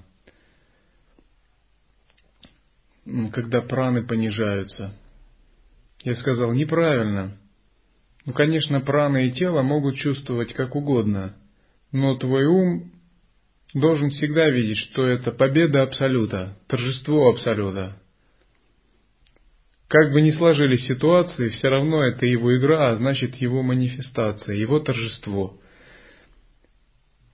Когда 3.33 3.61
праны 3.61 4.03
понижаются. 4.03 4.93
Я 6.03 6.15
сказал, 6.15 6.53
неправильно. 6.53 7.37
Ну, 8.25 8.33
конечно, 8.33 8.81
праны 8.81 9.27
и 9.27 9.31
тело 9.31 9.61
могут 9.61 9.95
чувствовать 9.95 10.53
как 10.53 10.75
угодно, 10.75 11.35
но 11.91 12.17
твой 12.17 12.45
ум 12.45 12.91
должен 13.73 14.09
всегда 14.09 14.49
видеть, 14.49 14.77
что 14.77 15.07
это 15.07 15.31
победа 15.31 15.83
Абсолюта, 15.83 16.57
торжество 16.67 17.29
Абсолюта. 17.29 17.97
Как 19.87 20.11
бы 20.11 20.21
ни 20.21 20.31
сложились 20.31 20.85
ситуации, 20.85 21.47
все 21.47 21.69
равно 21.69 22.03
это 22.03 22.25
его 22.25 22.55
игра, 22.57 22.89
а 22.89 22.95
значит 22.97 23.35
его 23.35 23.63
манифестация, 23.63 24.55
его 24.55 24.79
торжество. 24.79 25.57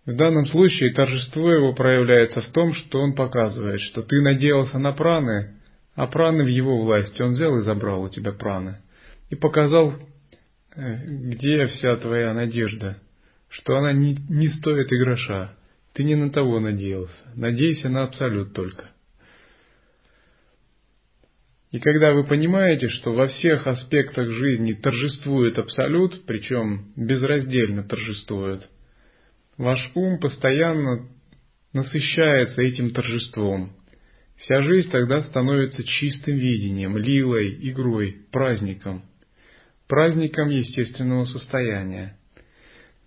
В 0.06 0.16
данном 0.16 0.46
случае 0.46 0.94
торжество 0.94 1.52
его 1.52 1.74
проявляется 1.74 2.42
в 2.42 2.52
том, 2.52 2.74
что 2.74 3.00
он 3.00 3.16
показывает, 3.16 3.82
что 3.82 4.04
ты 4.04 4.22
надеялся 4.22 4.78
на 4.78 4.92
праны, 4.92 5.56
а 5.96 6.06
праны 6.06 6.44
в 6.44 6.48
его 6.48 6.80
власти. 6.82 7.22
Он 7.22 7.32
взял 7.32 7.58
и 7.58 7.64
забрал 7.64 8.04
у 8.04 8.10
тебя 8.10 8.34
праны. 8.34 8.78
И 9.30 9.36
показал, 9.36 9.94
э, 10.76 10.98
где 11.06 11.66
вся 11.68 11.96
твоя 11.96 12.34
надежда, 12.34 12.98
что 13.50 13.78
она 13.78 13.94
не, 13.94 14.18
не 14.30 14.50
стоит 14.50 14.92
и 14.92 14.98
гроша. 14.98 15.56
Ты 15.94 16.04
не 16.04 16.16
на 16.16 16.30
того 16.30 16.60
надеялся. 16.60 17.16
Надейся 17.34 17.90
на 17.90 18.04
абсолют 18.04 18.54
только. 18.54 18.93
И 21.74 21.80
когда 21.80 22.14
вы 22.14 22.24
понимаете, 22.24 22.88
что 22.88 23.14
во 23.14 23.28
всех 23.28 23.66
аспектах 23.66 24.30
жизни 24.30 24.74
торжествует 24.74 25.58
абсолют, 25.58 26.24
причем 26.28 26.94
безраздельно 26.96 27.84
торжествует, 27.84 28.70
ваш 29.58 29.80
ум 29.96 30.20
постоянно 30.20 31.10
насыщается 31.74 32.62
этим 32.62 32.92
торжеством. 32.92 33.76
Вся 34.38 34.62
жизнь 34.62 34.92
тогда 34.92 35.22
становится 35.22 35.84
чистым 35.84 36.36
видением, 36.38 36.96
лилой, 36.96 37.58
игрой, 37.68 38.18
праздником. 38.32 39.06
Праздником 39.88 40.50
естественного 40.50 41.26
состояния. 41.26 42.20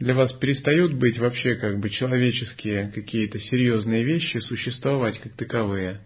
Для 0.01 0.15
вас 0.15 0.33
перестают 0.33 0.93
быть 0.95 1.19
вообще 1.19 1.55
как 1.55 1.79
бы 1.79 1.89
человеческие 1.89 2.91
какие-то 2.91 3.39
серьезные 3.39 4.03
вещи 4.03 4.39
существовать 4.39 5.21
как 5.21 5.35
таковые 5.37 6.01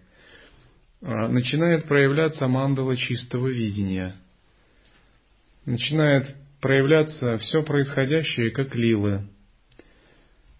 начинает 1.01 1.85
проявляться 1.85 2.47
мандала 2.47 2.95
чистого 2.95 3.47
видения. 3.47 4.15
Начинает 5.65 6.35
проявляться 6.59 7.37
все 7.37 7.63
происходящее 7.63 8.51
как 8.51 8.75
лилы. 8.75 9.27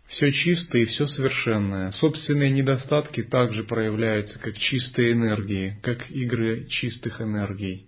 Все 0.08 0.32
чистое 0.32 0.82
и 0.82 0.86
все 0.86 1.08
совершенное. 1.08 1.92
Собственные 1.92 2.50
недостатки 2.50 3.24
также 3.24 3.64
проявляются 3.64 4.40
как 4.40 4.58
чистые 4.58 5.14
энергии, 5.14 5.78
как 5.84 6.10
игры 6.12 6.66
чистых 6.68 7.22
энергий. 7.22 7.86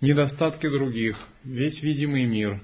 недостатки 0.00 0.68
других, 0.68 1.18
весь 1.44 1.82
видимый 1.82 2.24
мир, 2.24 2.62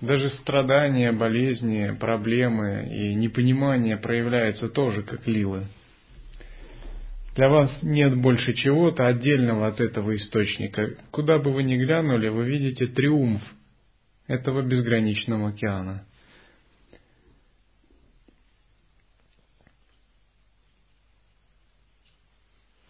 даже 0.00 0.30
страдания, 0.30 1.10
болезни, 1.10 1.96
проблемы 1.98 2.88
и 2.92 3.14
непонимание 3.14 3.96
проявляются 3.96 4.68
тоже 4.68 5.02
как 5.02 5.26
лилы. 5.26 5.66
Для 7.36 7.50
вас 7.50 7.82
нет 7.82 8.16
больше 8.16 8.54
чего-то 8.54 9.06
отдельного 9.06 9.66
от 9.66 9.78
этого 9.78 10.16
источника. 10.16 10.96
Куда 11.10 11.38
бы 11.38 11.52
вы 11.52 11.64
ни 11.64 11.76
глянули, 11.76 12.28
вы 12.28 12.46
видите 12.46 12.86
триумф 12.86 13.42
этого 14.26 14.62
безграничного 14.62 15.50
океана. 15.50 16.06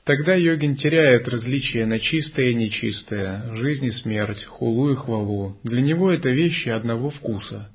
Тогда 0.05 0.37
йогин 0.37 0.77
теряет 0.77 1.27
различие 1.27 1.85
на 1.85 1.99
чистое 1.99 2.51
и 2.51 2.55
нечистое, 2.55 3.53
жизнь 3.57 3.87
и 3.87 3.91
смерть, 3.91 4.45
хулу 4.45 4.93
и 4.93 4.95
хвалу. 4.95 5.59
Для 5.65 5.83
него 5.83 6.13
это 6.13 6.29
вещи 6.29 6.69
одного 6.69 7.11
вкуса. 7.11 7.73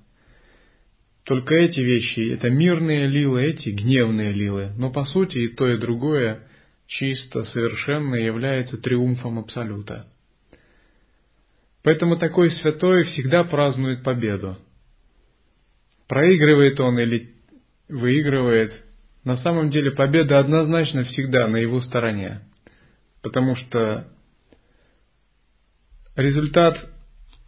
Только 1.26 1.54
эти 1.56 1.82
вещи– 1.82 2.34
это 2.34 2.50
мирные 2.50 3.08
лилы, 3.08 3.44
эти– 3.44 3.70
гневные 3.72 4.32
лилы, 4.32 4.72
но 4.78 4.90
по 4.90 5.04
сути 5.04 5.38
и 5.40 5.48
то, 5.50 5.68
и 5.68 5.78
другое 5.78 6.48
чисто, 6.92 7.46
совершенно 7.46 8.16
является 8.16 8.78
триумфом 8.78 9.40
Абсолюта. 9.40 10.08
Поэтому 11.84 12.18
такой 12.18 12.52
святой 12.52 13.04
всегда 13.06 13.44
празднует 13.44 14.04
победу. 14.04 14.58
Проигрывает 16.08 16.80
он 16.80 17.00
или 17.00 17.34
выигрывает, 17.88 18.74
на 19.24 19.38
самом 19.38 19.70
деле 19.70 19.92
победа 19.92 20.40
однозначно 20.40 21.04
всегда 21.04 21.48
на 21.48 21.58
его 21.58 21.82
стороне. 21.82 22.42
Потому 23.22 23.56
что 23.56 24.08
результат 26.16 26.90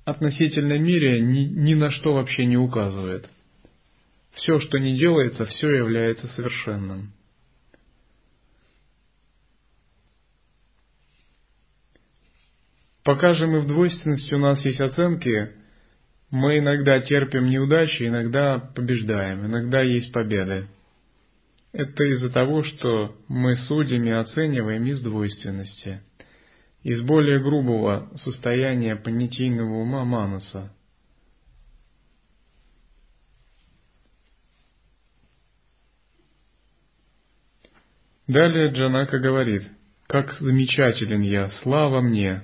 относительно 0.05 0.77
мире 0.77 1.19
ни, 1.19 1.45
ни 1.45 1.73
на 1.73 1.91
что 1.91 2.13
вообще 2.13 2.45
не 2.45 2.57
указывает. 2.57 3.29
Все, 4.31 4.59
что 4.59 4.77
не 4.79 4.97
делается, 4.97 5.45
все 5.45 5.69
является 5.69 6.27
совершенным. 6.27 7.11
Пока 13.03 13.33
же 13.33 13.47
мы 13.47 13.59
в 13.59 13.67
двойственности, 13.67 14.33
у 14.33 14.39
нас 14.39 14.63
есть 14.63 14.79
оценки, 14.79 15.51
мы 16.31 16.59
иногда 16.59 17.01
терпим 17.01 17.47
неудачи, 17.47 18.03
иногда 18.03 18.59
побеждаем, 18.59 19.45
иногда 19.45 19.81
есть 19.81 20.11
победы. 20.13 20.67
Это 21.73 22.03
из-за 22.03 22.29
того, 22.29 22.63
что 22.63 23.17
мы 23.27 23.55
судим 23.55 24.05
и 24.05 24.11
оцениваем 24.11 24.85
из 24.85 25.01
двойственности, 25.01 26.01
из 26.83 27.01
более 27.01 27.41
грубого 27.41 28.09
состояния 28.17 28.95
понятийного 28.95 29.81
ума 29.81 30.05
манаса. 30.05 30.73
Далее 38.27 38.71
Джанака 38.71 39.19
говорит, 39.19 39.63
«Как 40.07 40.31
замечателен 40.39 41.21
я, 41.21 41.49
слава 41.63 41.99
мне, 41.99 42.43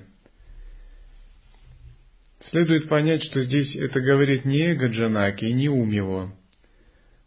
Следует 2.48 2.88
понять, 2.88 3.22
что 3.24 3.42
здесь 3.42 3.76
это 3.76 4.00
говорит 4.00 4.44
не 4.44 4.72
эго 4.72 4.86
Джанаки 4.86 5.44
не 5.44 5.68
ум 5.68 5.90
его. 5.90 6.32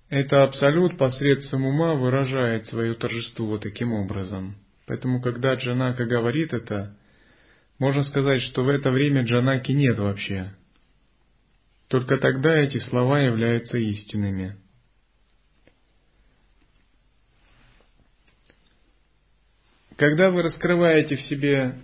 Это 0.09 0.43
абсолют 0.43 0.97
посредством 0.97 1.65
ума 1.65 1.93
выражает 1.93 2.65
свое 2.67 2.95
торжество 2.95 3.57
таким 3.57 3.93
образом. 3.93 4.55
Поэтому, 4.85 5.21
когда 5.21 5.53
Джанака 5.55 6.05
говорит 6.05 6.53
это, 6.53 6.97
можно 7.79 8.03
сказать, 8.03 8.41
что 8.41 8.63
в 8.63 8.69
это 8.69 8.91
время 8.91 9.23
Джанаки 9.23 9.71
нет 9.71 9.97
вообще. 9.97 10.53
Только 11.87 12.17
тогда 12.17 12.55
эти 12.55 12.79
слова 12.79 13.19
являются 13.19 13.77
истинными. 13.77 14.57
Когда 19.95 20.31
вы 20.31 20.41
раскрываете 20.41 21.15
в 21.15 21.21
себе 21.21 21.75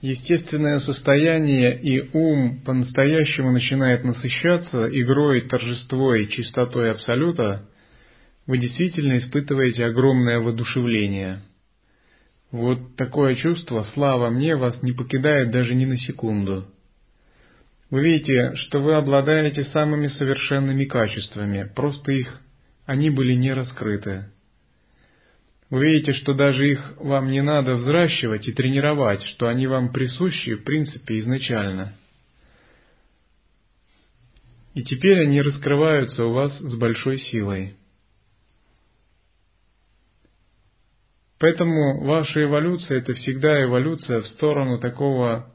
естественное 0.00 0.78
состояние 0.80 1.80
и 1.80 2.10
ум 2.12 2.60
по-настоящему 2.64 3.52
начинает 3.52 4.04
насыщаться 4.04 4.86
игрой, 4.86 5.48
торжество 5.48 6.14
и 6.14 6.28
чистотой 6.28 6.92
Абсолюта, 6.92 7.68
вы 8.46 8.58
действительно 8.58 9.18
испытываете 9.18 9.84
огромное 9.86 10.38
воодушевление. 10.38 11.42
Вот 12.52 12.96
такое 12.96 13.34
чувство, 13.34 13.84
слава 13.94 14.30
мне, 14.30 14.56
вас 14.56 14.80
не 14.82 14.92
покидает 14.92 15.50
даже 15.50 15.74
ни 15.74 15.84
на 15.84 15.96
секунду. 15.98 16.66
Вы 17.90 18.02
видите, 18.02 18.54
что 18.56 18.80
вы 18.80 18.94
обладаете 18.94 19.64
самыми 19.64 20.08
совершенными 20.08 20.84
качествами, 20.84 21.70
просто 21.74 22.12
их, 22.12 22.40
они 22.84 23.10
были 23.10 23.34
не 23.34 23.52
раскрыты. 23.52 24.26
Вы 25.68 25.84
видите, 25.84 26.12
что 26.12 26.32
даже 26.32 26.70
их 26.70 26.94
вам 26.98 27.30
не 27.30 27.42
надо 27.42 27.74
взращивать 27.74 28.46
и 28.46 28.52
тренировать, 28.52 29.22
что 29.22 29.48
они 29.48 29.66
вам 29.66 29.92
присущи 29.92 30.54
в 30.54 30.62
принципе 30.62 31.18
изначально. 31.18 31.94
И 34.74 34.82
теперь 34.82 35.22
они 35.22 35.40
раскрываются 35.40 36.24
у 36.24 36.32
вас 36.32 36.56
с 36.58 36.76
большой 36.76 37.18
силой. 37.18 37.74
Поэтому 41.38 42.04
ваша 42.04 42.44
эволюция– 42.44 42.98
это 43.00 43.14
всегда 43.14 43.62
эволюция 43.64 44.20
в 44.20 44.28
сторону 44.28 44.78
такого 44.78 45.52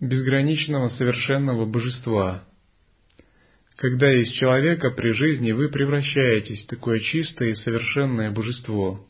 безграничного 0.00 0.88
совершенного 0.88 1.66
божества. 1.66 2.44
Когда 3.76 4.12
из 4.12 4.30
человека 4.32 4.90
при 4.90 5.12
жизни 5.12 5.52
вы 5.52 5.68
превращаетесь 5.68 6.64
в 6.64 6.68
такое 6.68 7.00
чистое 7.00 7.50
и 7.50 7.54
совершенное 7.54 8.30
божество 8.30 9.06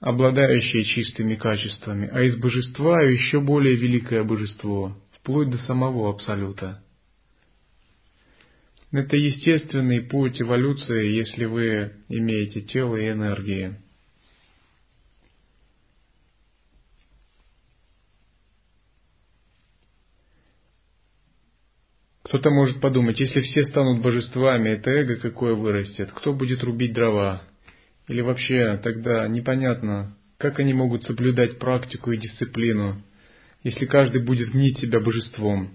обладающее 0.00 0.84
чистыми 0.84 1.36
качествами, 1.36 2.08
а 2.12 2.22
из 2.22 2.36
божества 2.36 3.02
еще 3.02 3.40
более 3.40 3.76
великое 3.76 4.24
божество, 4.24 4.96
вплоть 5.12 5.50
до 5.50 5.58
самого 5.58 6.10
Абсолюта. 6.10 6.82
Это 8.92 9.16
естественный 9.16 10.00
путь 10.02 10.40
эволюции, 10.40 11.16
если 11.16 11.44
вы 11.44 11.92
имеете 12.08 12.60
тело 12.60 12.96
и 12.96 13.10
энергии. 13.10 13.76
Кто-то 22.22 22.50
может 22.50 22.80
подумать, 22.80 23.20
если 23.20 23.40
все 23.40 23.64
станут 23.66 24.02
божествами, 24.02 24.70
это 24.70 24.90
эго 24.90 25.16
какое 25.16 25.54
вырастет, 25.54 26.10
кто 26.12 26.32
будет 26.32 26.62
рубить 26.64 26.92
дрова? 26.92 27.42
Или 28.08 28.20
вообще 28.20 28.78
тогда 28.82 29.26
непонятно, 29.26 30.16
как 30.38 30.60
они 30.60 30.72
могут 30.72 31.02
соблюдать 31.04 31.58
практику 31.58 32.12
и 32.12 32.18
дисциплину, 32.18 33.02
если 33.64 33.84
каждый 33.86 34.22
будет 34.22 34.54
мнить 34.54 34.78
себя 34.78 35.00
божеством, 35.00 35.74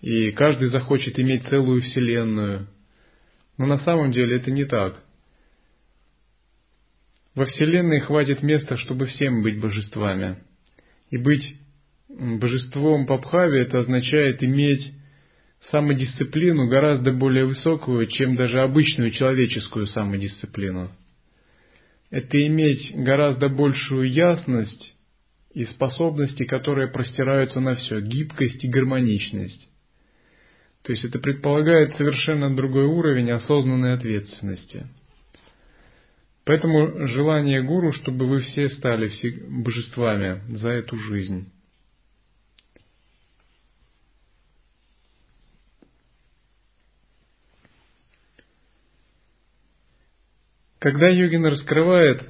и 0.00 0.30
каждый 0.30 0.68
захочет 0.68 1.18
иметь 1.18 1.44
целую 1.48 1.82
вселенную. 1.82 2.68
Но 3.58 3.66
на 3.66 3.78
самом 3.78 4.12
деле 4.12 4.36
это 4.36 4.50
не 4.50 4.64
так. 4.64 5.02
Во 7.34 7.44
вселенной 7.46 8.00
хватит 8.00 8.42
места, 8.42 8.76
чтобы 8.76 9.06
всем 9.06 9.42
быть 9.42 9.60
божествами. 9.60 10.38
И 11.10 11.16
быть 11.16 11.56
божеством 12.08 13.06
по 13.06 13.18
Бхаве 13.18 13.62
это 13.62 13.80
означает 13.80 14.42
иметь 14.42 14.92
самодисциплину 15.70 16.68
гораздо 16.68 17.12
более 17.12 17.44
высокую, 17.44 18.06
чем 18.06 18.36
даже 18.36 18.60
обычную 18.60 19.10
человеческую 19.10 19.86
самодисциплину 19.86 20.90
это 22.10 22.44
иметь 22.46 22.92
гораздо 22.94 23.48
большую 23.48 24.10
ясность 24.10 24.96
и 25.52 25.64
способности, 25.64 26.44
которые 26.44 26.88
простираются 26.88 27.60
на 27.60 27.74
все, 27.76 28.00
гибкость 28.00 28.64
и 28.64 28.68
гармоничность. 28.68 29.68
То 30.82 30.92
есть 30.92 31.04
это 31.04 31.18
предполагает 31.18 31.94
совершенно 31.94 32.54
другой 32.54 32.86
уровень 32.86 33.30
осознанной 33.30 33.94
ответственности. 33.94 34.86
Поэтому 36.44 37.06
желание 37.06 37.62
гуру, 37.62 37.92
чтобы 37.92 38.26
вы 38.26 38.40
все 38.40 38.68
стали 38.70 39.10
божествами 39.62 40.40
за 40.56 40.70
эту 40.70 40.96
жизнь. 40.96 41.52
Когда 50.80 51.08
йогин 51.08 51.44
раскрывает 51.44 52.26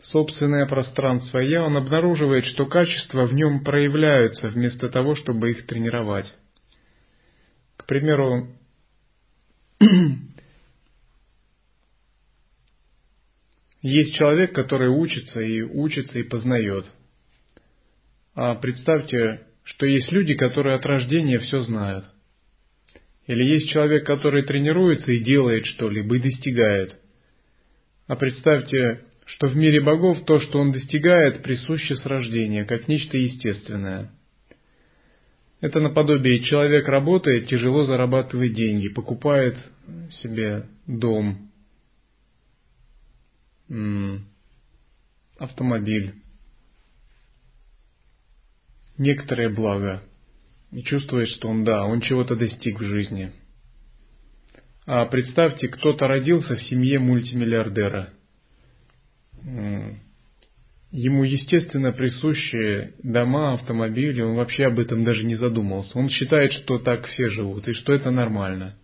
собственное 0.00 0.64
пространство 0.66 1.40
«я», 1.40 1.64
он 1.64 1.76
обнаруживает, 1.76 2.46
что 2.46 2.66
качества 2.66 3.26
в 3.26 3.34
нем 3.34 3.64
проявляются 3.64 4.48
вместо 4.48 4.88
того, 4.88 5.16
чтобы 5.16 5.50
их 5.50 5.66
тренировать. 5.66 6.32
К 7.76 7.84
примеру, 7.84 8.56
есть 13.82 14.14
человек, 14.14 14.54
который 14.54 14.88
учится 14.88 15.40
и 15.40 15.62
учится 15.62 16.20
и 16.20 16.22
познает. 16.22 16.86
А 18.36 18.54
представьте, 18.54 19.48
что 19.64 19.84
есть 19.84 20.12
люди, 20.12 20.34
которые 20.34 20.76
от 20.76 20.86
рождения 20.86 21.40
все 21.40 21.60
знают. 21.62 22.04
Или 23.28 23.44
есть 23.44 23.68
человек, 23.68 24.06
который 24.06 24.42
тренируется 24.42 25.12
и 25.12 25.22
делает 25.22 25.66
что-либо 25.66 26.16
и 26.16 26.20
достигает. 26.20 26.96
А 28.06 28.16
представьте, 28.16 29.02
что 29.26 29.48
в 29.48 29.56
мире 29.56 29.82
богов 29.82 30.24
то, 30.24 30.40
что 30.40 30.58
он 30.58 30.72
достигает, 30.72 31.42
присуще 31.42 31.94
с 31.94 32.06
рождения, 32.06 32.64
как 32.64 32.88
нечто 32.88 33.18
естественное. 33.18 34.10
Это 35.60 35.78
наподобие 35.78 36.40
человек 36.40 36.88
работает, 36.88 37.48
тяжело 37.48 37.84
зарабатывает 37.84 38.54
деньги, 38.54 38.88
покупает 38.88 39.58
себе 40.22 40.66
дом, 40.86 41.50
автомобиль, 45.38 46.14
некоторое 48.96 49.50
благо 49.50 50.02
и 50.72 50.82
чувствует, 50.82 51.28
что 51.28 51.48
он, 51.48 51.64
да, 51.64 51.84
он 51.84 52.00
чего-то 52.00 52.36
достиг 52.36 52.80
в 52.80 52.84
жизни. 52.84 53.32
А 54.86 55.04
представьте, 55.06 55.68
кто-то 55.68 56.06
родился 56.06 56.56
в 56.56 56.62
семье 56.62 56.98
мультимиллиардера. 56.98 58.10
Ему, 60.90 61.24
естественно, 61.24 61.92
присущи 61.92 62.94
дома, 63.02 63.52
автомобили, 63.54 64.22
он 64.22 64.36
вообще 64.36 64.64
об 64.64 64.78
этом 64.78 65.04
даже 65.04 65.24
не 65.24 65.34
задумывался. 65.34 65.98
Он 65.98 66.08
считает, 66.08 66.52
что 66.52 66.78
так 66.78 67.06
все 67.06 67.28
живут 67.28 67.68
и 67.68 67.74
что 67.74 67.92
это 67.92 68.10
нормально. 68.10 68.76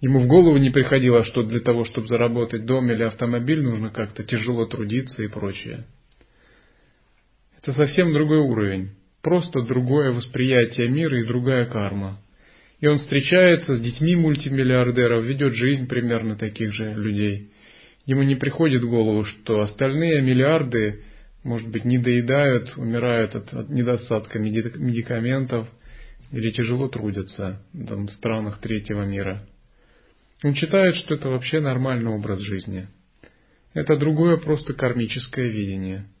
Ему 0.00 0.20
в 0.20 0.26
голову 0.26 0.58
не 0.58 0.68
приходило, 0.68 1.24
что 1.24 1.42
для 1.42 1.60
того, 1.60 1.86
чтобы 1.86 2.08
заработать 2.08 2.66
дом 2.66 2.90
или 2.90 3.02
автомобиль, 3.04 3.62
нужно 3.62 3.88
как-то 3.88 4.22
тяжело 4.22 4.66
трудиться 4.66 5.22
и 5.22 5.28
прочее. 5.28 5.86
Это 7.56 7.72
совсем 7.72 8.12
другой 8.12 8.40
уровень 8.40 8.90
просто 9.24 9.62
другое 9.62 10.12
восприятие 10.12 10.88
мира 10.88 11.18
и 11.18 11.26
другая 11.26 11.64
карма. 11.64 12.20
И 12.78 12.86
он 12.86 12.98
встречается 12.98 13.76
с 13.76 13.80
детьми 13.80 14.14
мультимиллиардеров, 14.14 15.24
ведет 15.24 15.54
жизнь 15.54 15.88
примерно 15.88 16.36
таких 16.36 16.74
же 16.74 16.92
людей. 16.92 17.50
Ему 18.04 18.22
не 18.22 18.34
приходит 18.36 18.82
в 18.82 18.90
голову, 18.90 19.24
что 19.24 19.60
остальные 19.60 20.20
миллиарды, 20.20 21.02
может 21.42 21.68
быть, 21.70 21.86
не 21.86 21.96
доедают, 21.96 22.76
умирают 22.76 23.34
от, 23.34 23.52
от 23.54 23.70
недостатка 23.70 24.38
медикаментов 24.38 25.68
или 26.30 26.50
тяжело 26.50 26.88
трудятся 26.88 27.62
там, 27.88 28.08
в 28.08 28.12
странах 28.12 28.58
третьего 28.58 29.04
мира. 29.04 29.46
Он 30.42 30.54
считает, 30.54 30.96
что 30.96 31.14
это 31.14 31.30
вообще 31.30 31.60
нормальный 31.60 32.10
образ 32.10 32.40
жизни. 32.40 32.88
Это 33.72 33.96
другое 33.96 34.36
просто 34.36 34.74
кармическое 34.74 35.48
видение– 35.48 36.06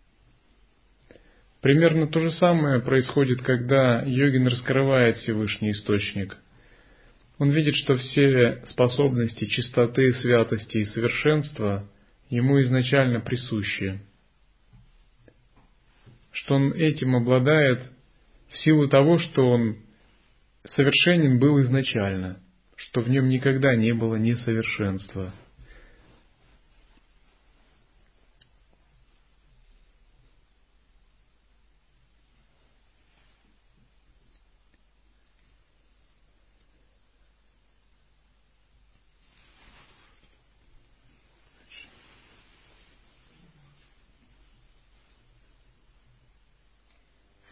Примерно 1.64 2.06
то 2.08 2.20
же 2.20 2.30
самое 2.32 2.82
происходит, 2.82 3.40
когда 3.40 4.02
йогин 4.02 4.46
раскрывает 4.48 5.16
Всевышний 5.16 5.72
Источник. 5.72 6.36
Он 7.38 7.48
видит, 7.52 7.74
что 7.76 7.96
все 7.96 8.62
способности 8.68 9.46
чистоты, 9.46 10.12
святости 10.12 10.76
и 10.76 10.84
совершенства 10.84 11.88
ему 12.28 12.60
изначально 12.60 13.20
присущи, 13.20 13.98
что 16.32 16.56
он 16.56 16.74
этим 16.74 17.16
обладает 17.16 17.80
в 18.48 18.58
силу 18.58 18.86
того, 18.86 19.16
что 19.16 19.48
он 19.48 19.78
совершенен 20.66 21.38
был 21.38 21.62
изначально, 21.62 22.40
что 22.76 23.00
в 23.00 23.08
нем 23.08 23.30
никогда 23.30 23.74
не 23.74 23.94
было 23.94 24.16
несовершенства– 24.16 25.32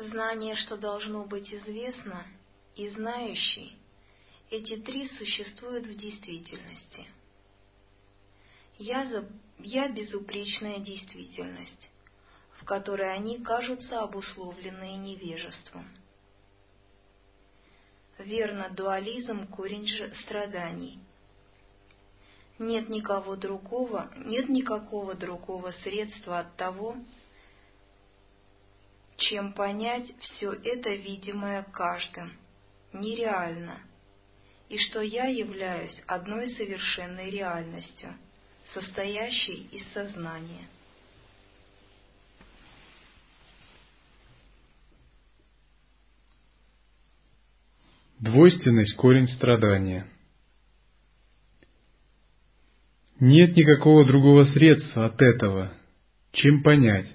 Знание, 0.09 0.57
что 0.57 0.77
должно 0.77 1.25
быть 1.27 1.53
известно, 1.55 2.27
и 2.75 2.89
знающий, 2.89 3.77
эти 4.51 4.77
три 4.79 5.09
существуют 5.11 5.87
в 5.87 5.97
действительности. 5.97 7.07
Я, 8.79 9.07
за, 9.07 9.29
я 9.61 9.89
безупречная 9.89 10.81
действительность, 10.81 11.89
в 12.59 12.65
которой 12.65 13.15
они 13.15 13.45
кажутся 13.45 14.01
обусловленные 14.01 14.97
невежеством. 14.97 15.87
Верно, 18.19 18.71
дуализм– 18.71 19.47
корень 19.53 19.89
страданий. 20.25 20.99
Нет 22.59 22.89
никого 22.89 23.37
другого, 23.37 24.13
нет 24.17 24.49
никакого 24.49 25.15
другого 25.15 25.71
средства 25.85 26.41
от 26.41 26.57
того, 26.57 26.97
чем 29.29 29.53
понять 29.53 30.11
все 30.21 30.53
это 30.53 30.91
видимое 30.91 31.63
каждым, 31.73 32.33
нереально, 32.93 33.81
и 34.69 34.79
что 34.79 35.01
я 35.01 35.27
являюсь 35.27 35.97
одной 36.07 36.55
совершенной 36.55 37.31
реальностью, 37.31 38.11
состоящей 38.75 39.69
из 39.71 39.87
сознания. 39.93 40.67
Двойственность– 48.19 48.97
корень 48.97 49.27
страдания. 49.29 50.07
Нет 53.19 53.57
никакого 53.57 54.05
другого 54.05 54.45
средства 54.45 55.07
от 55.07 55.21
этого, 55.21 55.73
чем 56.31 56.63
понять, 56.63 57.07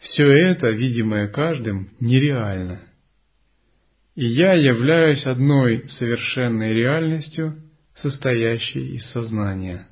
все 0.00 0.24
это, 0.50 0.68
видимое 0.68 1.28
каждым, 1.28 1.90
нереально. 2.00 2.80
И 4.14 4.26
я 4.26 4.54
являюсь 4.54 5.24
одной 5.24 5.88
совершенной 5.98 6.72
реальностью, 6.72 7.56
состоящей 7.94 8.96
из 8.96 9.04
сознания. 9.12 9.86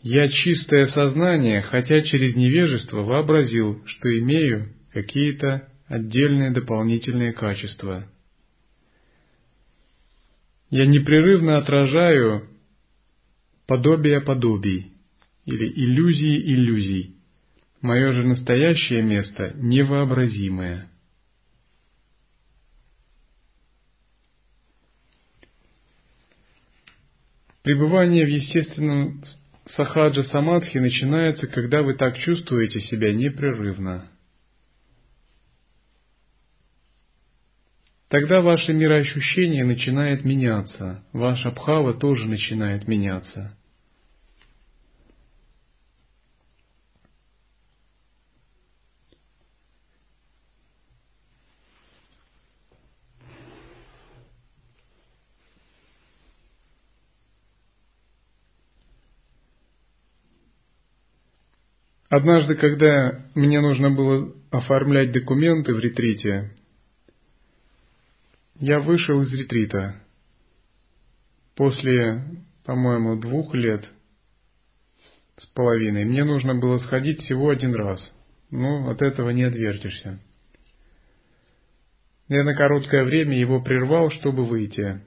Я 0.00 0.28
чистое 0.28 0.86
сознание, 0.86 1.62
хотя 1.62 2.00
через 2.02 2.34
невежество 2.34 3.02
вообразил, 3.02 3.82
что 3.86 4.18
имею 4.18 4.72
какие-то 4.92 5.68
отдельные 5.88 6.50
дополнительные 6.50 7.32
качества. 7.32 8.08
Я 10.70 10.86
непрерывно 10.86 11.58
отражаю 11.58 12.48
подобие 13.66 14.20
подобий, 14.20 14.95
или 15.46 15.66
иллюзии 15.66 16.52
иллюзий. 16.52 17.16
Мое 17.80 18.12
же 18.12 18.24
настоящее 18.24 19.02
место 19.02 19.52
невообразимое. 19.54 20.90
Пребывание 27.62 28.24
в 28.24 28.28
естественном 28.28 29.22
сахаджа 29.76 30.22
самадхи 30.24 30.78
начинается, 30.78 31.46
когда 31.46 31.82
вы 31.82 31.94
так 31.94 32.16
чувствуете 32.18 32.80
себя 32.80 33.12
непрерывно. 33.12 34.08
Тогда 38.08 38.40
ваше 38.40 38.72
мироощущение 38.72 39.64
начинает 39.64 40.24
меняться, 40.24 41.04
ваша 41.12 41.50
бхава 41.50 41.92
тоже 41.94 42.26
начинает 42.26 42.86
меняться. 42.86 43.56
Однажды, 62.08 62.54
когда 62.54 63.24
мне 63.34 63.60
нужно 63.60 63.90
было 63.90 64.32
оформлять 64.50 65.12
документы 65.12 65.74
в 65.74 65.80
ретрите, 65.80 66.52
я 68.60 68.78
вышел 68.78 69.20
из 69.22 69.32
ретрита 69.32 69.96
после, 71.56 72.22
по-моему, 72.64 73.16
двух 73.16 73.54
лет 73.54 73.88
с 75.36 75.46
половиной. 75.46 76.04
Мне 76.04 76.24
нужно 76.24 76.54
было 76.54 76.78
сходить 76.78 77.20
всего 77.22 77.50
один 77.50 77.74
раз. 77.74 78.00
Ну, 78.50 78.88
от 78.88 79.02
этого 79.02 79.30
не 79.30 79.42
отвертишься. 79.42 80.20
Я 82.28 82.44
на 82.44 82.54
короткое 82.54 83.04
время 83.04 83.38
его 83.38 83.60
прервал, 83.60 84.10
чтобы 84.10 84.44
выйти. 84.44 85.00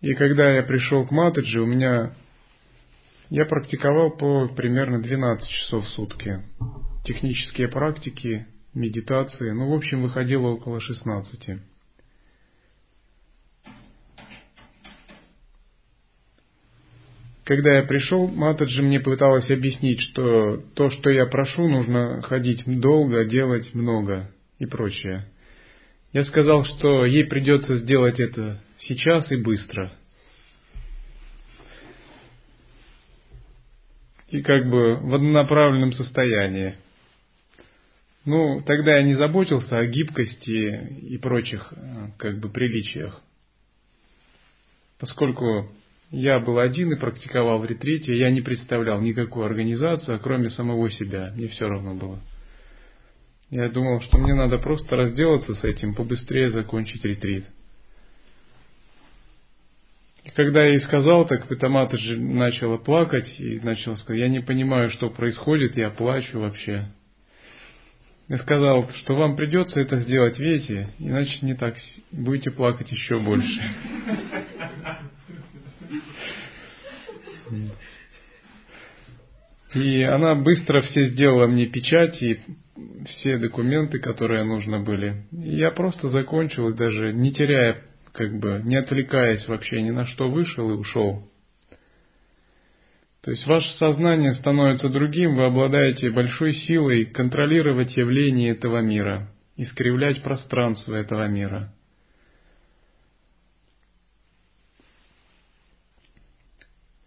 И 0.00 0.14
когда 0.14 0.50
я 0.50 0.62
пришел 0.62 1.06
к 1.06 1.10
Матаджи, 1.10 1.60
у 1.60 1.66
меня 1.66 2.14
Я 3.30 3.44
практиковал 3.44 4.16
по 4.16 4.48
примерно 4.48 5.02
12 5.02 5.48
часов 5.48 5.84
в 5.84 5.88
сутки. 5.88 6.42
Технические 7.04 7.68
практики, 7.68 8.46
медитации, 8.72 9.50
ну, 9.50 9.70
в 9.70 9.74
общем, 9.74 10.02
выходило 10.02 10.48
около 10.48 10.80
16. 10.80 11.60
Когда 17.44 17.76
я 17.76 17.82
пришел, 17.82 18.28
Матаджи 18.28 18.82
мне 18.82 19.00
пыталась 19.00 19.50
объяснить, 19.50 20.00
что 20.00 20.58
то, 20.74 20.90
что 20.90 21.08
я 21.10 21.26
прошу, 21.26 21.66
нужно 21.66 22.22
ходить 22.22 22.62
долго, 22.66 23.24
делать 23.24 23.74
много 23.74 24.30
и 24.58 24.66
прочее. 24.66 25.26
Я 26.12 26.24
сказал, 26.24 26.64
что 26.64 27.04
ей 27.04 27.24
придется 27.24 27.76
сделать 27.76 28.20
это 28.20 28.62
сейчас 28.78 29.30
и 29.30 29.36
быстро. 29.36 29.97
И 34.30 34.42
как 34.42 34.68
бы 34.68 34.96
в 34.96 35.14
однонаправленном 35.14 35.92
состоянии. 35.92 36.74
Ну, 38.24 38.60
тогда 38.66 38.96
я 38.96 39.02
не 39.02 39.14
заботился 39.14 39.78
о 39.78 39.86
гибкости 39.86 40.98
и 41.02 41.16
прочих 41.16 41.72
как 42.18 42.38
бы 42.38 42.50
приличиях. 42.50 43.22
Поскольку 44.98 45.70
я 46.10 46.40
был 46.40 46.58
один 46.58 46.92
и 46.92 46.98
практиковал 46.98 47.58
в 47.58 47.64
ретрите, 47.64 48.16
я 48.16 48.30
не 48.30 48.40
представлял 48.40 49.00
никакую 49.00 49.46
организацию, 49.46 50.20
кроме 50.20 50.50
самого 50.50 50.90
себя. 50.90 51.32
Мне 51.34 51.48
все 51.48 51.68
равно 51.68 51.94
было. 51.94 52.20
Я 53.50 53.70
думал, 53.70 54.02
что 54.02 54.18
мне 54.18 54.34
надо 54.34 54.58
просто 54.58 54.96
разделаться 54.96 55.54
с 55.54 55.64
этим, 55.64 55.94
побыстрее 55.94 56.50
закончить 56.50 57.04
ретрит. 57.04 57.44
И 60.28 60.30
когда 60.32 60.62
я 60.62 60.72
ей 60.72 60.80
сказал 60.80 61.26
так, 61.26 61.48
Петамата 61.48 61.96
же 61.96 62.18
начала 62.20 62.76
плакать 62.76 63.34
и 63.40 63.60
начала 63.60 63.96
сказать, 63.96 64.20
я 64.20 64.28
не 64.28 64.40
понимаю, 64.40 64.90
что 64.90 65.08
происходит, 65.08 65.76
я 65.78 65.88
плачу 65.88 66.40
вообще. 66.40 66.88
Я 68.28 68.36
сказал, 68.38 68.90
что 68.90 69.16
вам 69.16 69.36
придется 69.36 69.80
это 69.80 70.00
сделать, 70.00 70.38
видите, 70.38 70.88
иначе 70.98 71.38
не 71.40 71.54
так 71.54 71.76
будете 72.12 72.50
плакать 72.50 72.92
еще 72.92 73.18
больше. 73.18 73.62
И 79.74 80.02
она 80.02 80.34
быстро 80.34 80.82
все 80.82 81.06
сделала 81.08 81.46
мне 81.46 81.66
печати, 81.66 82.42
все 83.06 83.38
документы, 83.38 83.98
которые 83.98 84.44
нужно 84.44 84.80
были. 84.80 85.24
И 85.32 85.56
я 85.56 85.70
просто 85.70 86.10
закончил, 86.10 86.74
даже 86.74 87.14
не 87.14 87.32
теряя, 87.32 87.87
как 88.18 88.36
бы, 88.40 88.60
не 88.64 88.74
отвлекаясь 88.74 89.46
вообще 89.46 89.80
ни 89.80 89.90
на 89.90 90.04
что, 90.06 90.28
вышел 90.28 90.68
и 90.68 90.74
ушел. 90.74 91.30
То 93.22 93.30
есть 93.30 93.46
ваше 93.46 93.70
сознание 93.76 94.34
становится 94.34 94.88
другим, 94.88 95.36
вы 95.36 95.44
обладаете 95.44 96.10
большой 96.10 96.52
силой 96.52 97.04
контролировать 97.04 97.96
явления 97.96 98.50
этого 98.50 98.80
мира, 98.80 99.30
искривлять 99.56 100.20
пространство 100.22 100.96
этого 100.96 101.28
мира– 101.28 101.72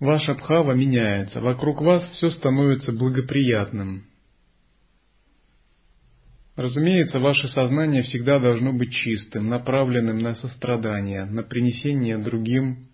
Ваша 0.01 0.33
бхава 0.33 0.71
меняется, 0.71 1.41
вокруг 1.41 1.79
вас 1.79 2.03
все 2.13 2.31
становится 2.31 2.91
благоприятным. 2.91 4.07
Разумеется, 6.61 7.17
ваше 7.17 7.47
сознание 7.47 8.03
всегда 8.03 8.37
должно 8.37 8.71
быть 8.71 8.93
чистым, 8.93 9.49
направленным 9.49 10.19
на 10.19 10.35
сострадание, 10.35 11.25
на 11.25 11.41
принесение 11.41 12.19
другим 12.19 12.85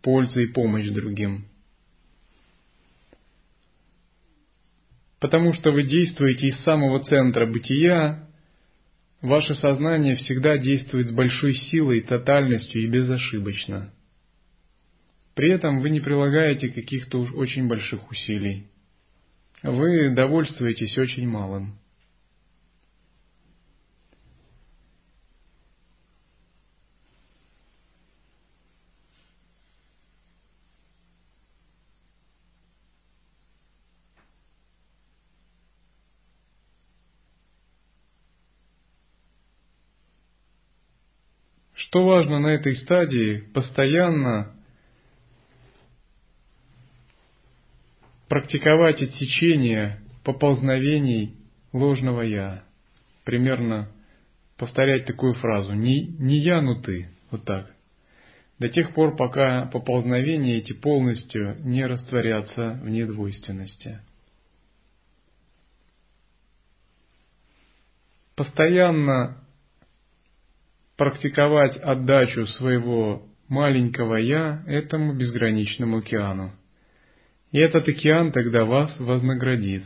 пользы 0.00 0.44
и 0.44 0.52
помощь 0.52 0.88
другим. 0.90 1.46
Потому 5.18 5.54
что 5.54 5.72
вы 5.72 5.82
действуете 5.82 6.46
из 6.46 6.60
самого 6.60 7.02
центра 7.02 7.50
бытия, 7.50 8.28
ваше 9.20 9.56
сознание 9.56 10.14
всегда 10.14 10.56
действует 10.56 11.08
с 11.08 11.12
большой 11.12 11.54
силой, 11.54 12.00
тотальностью 12.00 12.80
и 12.80 12.86
безошибочно– 12.86 13.92
при 15.34 15.52
этом 15.52 15.80
вы 15.80 15.90
не 15.90 15.98
прилагаете 15.98 16.68
каких-то 16.68 17.18
уж 17.18 17.32
очень 17.32 17.66
больших 17.66 18.08
усилий. 18.08 18.68
Вы 19.64 20.14
довольствуетесь 20.14 20.96
очень 20.96 21.26
малым. 21.26 21.76
Что 41.94 42.04
важно 42.04 42.40
на 42.40 42.48
этой 42.48 42.74
стадии, 42.74 43.44
постоянно 43.54 44.52
практиковать 48.28 49.00
отсечение 49.00 50.00
поползновений 50.24 51.36
ложного 51.72 52.22
«я». 52.22 52.64
Примерно 53.22 53.92
повторять 54.56 55.06
такую 55.06 55.34
фразу 55.34 55.72
«не, 55.74 56.08
не 56.18 56.40
я, 56.40 56.60
но 56.62 56.82
ты». 56.82 57.10
Вот 57.30 57.44
так. 57.44 57.72
До 58.58 58.68
тех 58.68 58.92
пор, 58.92 59.14
пока 59.14 59.66
поползновения 59.66 60.56
эти 60.58 60.72
полностью 60.72 61.56
не 61.60 61.86
растворятся 61.86 62.72
в 62.82 62.88
недвойственности. 62.88 64.00
Постоянно 68.34 69.43
практиковать 70.96 71.76
отдачу 71.76 72.46
своего 72.46 73.26
маленького 73.48 74.16
«я» 74.16 74.62
этому 74.66 75.14
безграничному 75.14 75.98
океану– 75.98 76.52
и 77.54 77.58
этот 77.60 77.86
океан 77.86 78.32
тогда 78.32 78.64
вас 78.64 78.98
вознаградит. 78.98 79.84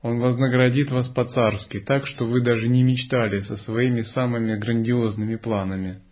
Он 0.00 0.20
вознаградит 0.20 0.92
вас 0.92 1.08
по-царски, 1.08 1.80
так 1.80 2.06
что 2.06 2.24
вы 2.24 2.40
даже 2.40 2.68
не 2.68 2.84
мечтали 2.84 3.40
со 3.40 3.56
своими 3.56 4.02
самыми 4.02 4.54
грандиозными 4.54 5.34
планами. 5.34 6.02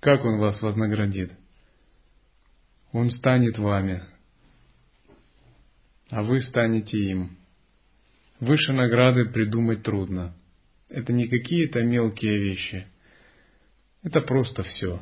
Как 0.00 0.22
он 0.26 0.38
вас 0.38 0.60
вознаградит? 0.60 1.32
Он 2.92 3.08
станет 3.08 3.56
вами, 3.56 4.02
а 6.10 6.22
вы 6.22 6.42
станете 6.42 6.98
им. 6.98 7.38
Выше 8.38 8.74
награды 8.74 9.30
придумать 9.30 9.82
трудно. 9.82 10.34
Это 10.92 11.10
не 11.14 11.26
какие-то 11.26 11.82
мелкие 11.82 12.38
вещи. 12.38 12.86
Это 14.02 14.20
просто 14.20 14.62
все. 14.62 15.00